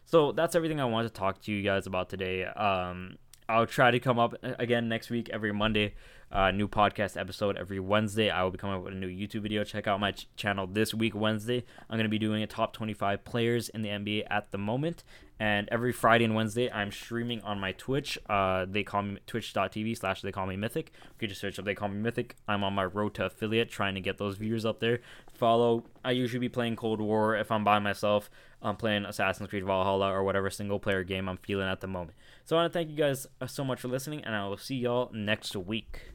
So 0.04 0.32
that's 0.32 0.54
everything 0.54 0.80
I 0.80 0.84
wanted 0.84 1.08
to 1.08 1.14
talk 1.14 1.40
to 1.42 1.52
you 1.52 1.62
guys 1.62 1.86
about 1.86 2.10
today. 2.10 2.44
Um, 2.44 3.16
I'll 3.48 3.66
try 3.66 3.90
to 3.90 4.00
come 4.00 4.18
up 4.18 4.34
uh, 4.42 4.54
again 4.58 4.88
next 4.88 5.10
week 5.10 5.28
every 5.30 5.52
Monday. 5.52 5.94
Uh, 6.32 6.50
new 6.50 6.66
podcast 6.66 7.16
episode 7.16 7.56
every 7.56 7.78
Wednesday. 7.78 8.30
I 8.30 8.42
will 8.42 8.50
be 8.50 8.58
coming 8.58 8.76
up 8.76 8.82
with 8.82 8.92
a 8.92 8.96
new 8.96 9.08
YouTube 9.08 9.42
video. 9.42 9.62
Check 9.62 9.86
out 9.86 10.00
my 10.00 10.10
ch- 10.10 10.26
channel 10.34 10.66
this 10.66 10.92
week, 10.92 11.14
Wednesday. 11.14 11.64
I'm 11.88 11.96
going 11.96 12.04
to 12.04 12.10
be 12.10 12.18
doing 12.18 12.42
a 12.42 12.48
top 12.48 12.72
25 12.72 13.24
players 13.24 13.68
in 13.68 13.82
the 13.82 13.90
NBA 13.90 14.24
at 14.28 14.50
the 14.50 14.58
moment. 14.58 15.04
And 15.38 15.68
every 15.70 15.92
Friday 15.92 16.24
and 16.24 16.34
Wednesday, 16.34 16.68
I'm 16.72 16.90
streaming 16.90 17.42
on 17.42 17.60
my 17.60 17.72
Twitch. 17.72 18.18
Uh, 18.28 18.66
they 18.68 18.82
call 18.82 19.02
me 19.02 19.18
twitch.tv 19.26 19.96
slash 19.96 20.22
they 20.22 20.32
call 20.32 20.46
me 20.46 20.56
Mythic. 20.56 20.90
You 21.04 21.18
can 21.20 21.28
just 21.28 21.40
search 21.40 21.60
up 21.60 21.64
they 21.64 21.74
call 21.76 21.90
me 21.90 21.98
Mythic. 21.98 22.34
I'm 22.48 22.64
on 22.64 22.72
my 22.72 22.86
road 22.86 23.14
to 23.14 23.26
affiliate 23.26 23.70
trying 23.70 23.94
to 23.94 24.00
get 24.00 24.18
those 24.18 24.36
viewers 24.36 24.64
up 24.64 24.80
there. 24.80 25.00
Follow. 25.32 25.84
I 26.04 26.10
usually 26.10 26.40
be 26.40 26.48
playing 26.48 26.74
Cold 26.74 27.00
War 27.00 27.36
if 27.36 27.52
I'm 27.52 27.62
by 27.62 27.78
myself. 27.78 28.30
I'm 28.62 28.76
playing 28.76 29.04
Assassin's 29.04 29.48
Creed 29.48 29.64
Valhalla 29.64 30.10
or 30.10 30.24
whatever 30.24 30.50
single 30.50 30.80
player 30.80 31.04
game 31.04 31.28
I'm 31.28 31.36
feeling 31.36 31.68
at 31.68 31.80
the 31.80 31.86
moment. 31.86 32.16
So 32.46 32.56
I 32.56 32.60
want 32.60 32.72
to 32.72 32.78
thank 32.78 32.90
you 32.90 32.96
guys 32.96 33.26
uh, 33.40 33.48
so 33.48 33.64
much 33.64 33.80
for 33.80 33.88
listening, 33.88 34.24
and 34.24 34.32
I 34.32 34.46
will 34.46 34.56
see 34.56 34.76
y'all 34.76 35.10
next 35.12 35.56
week. 35.56 36.12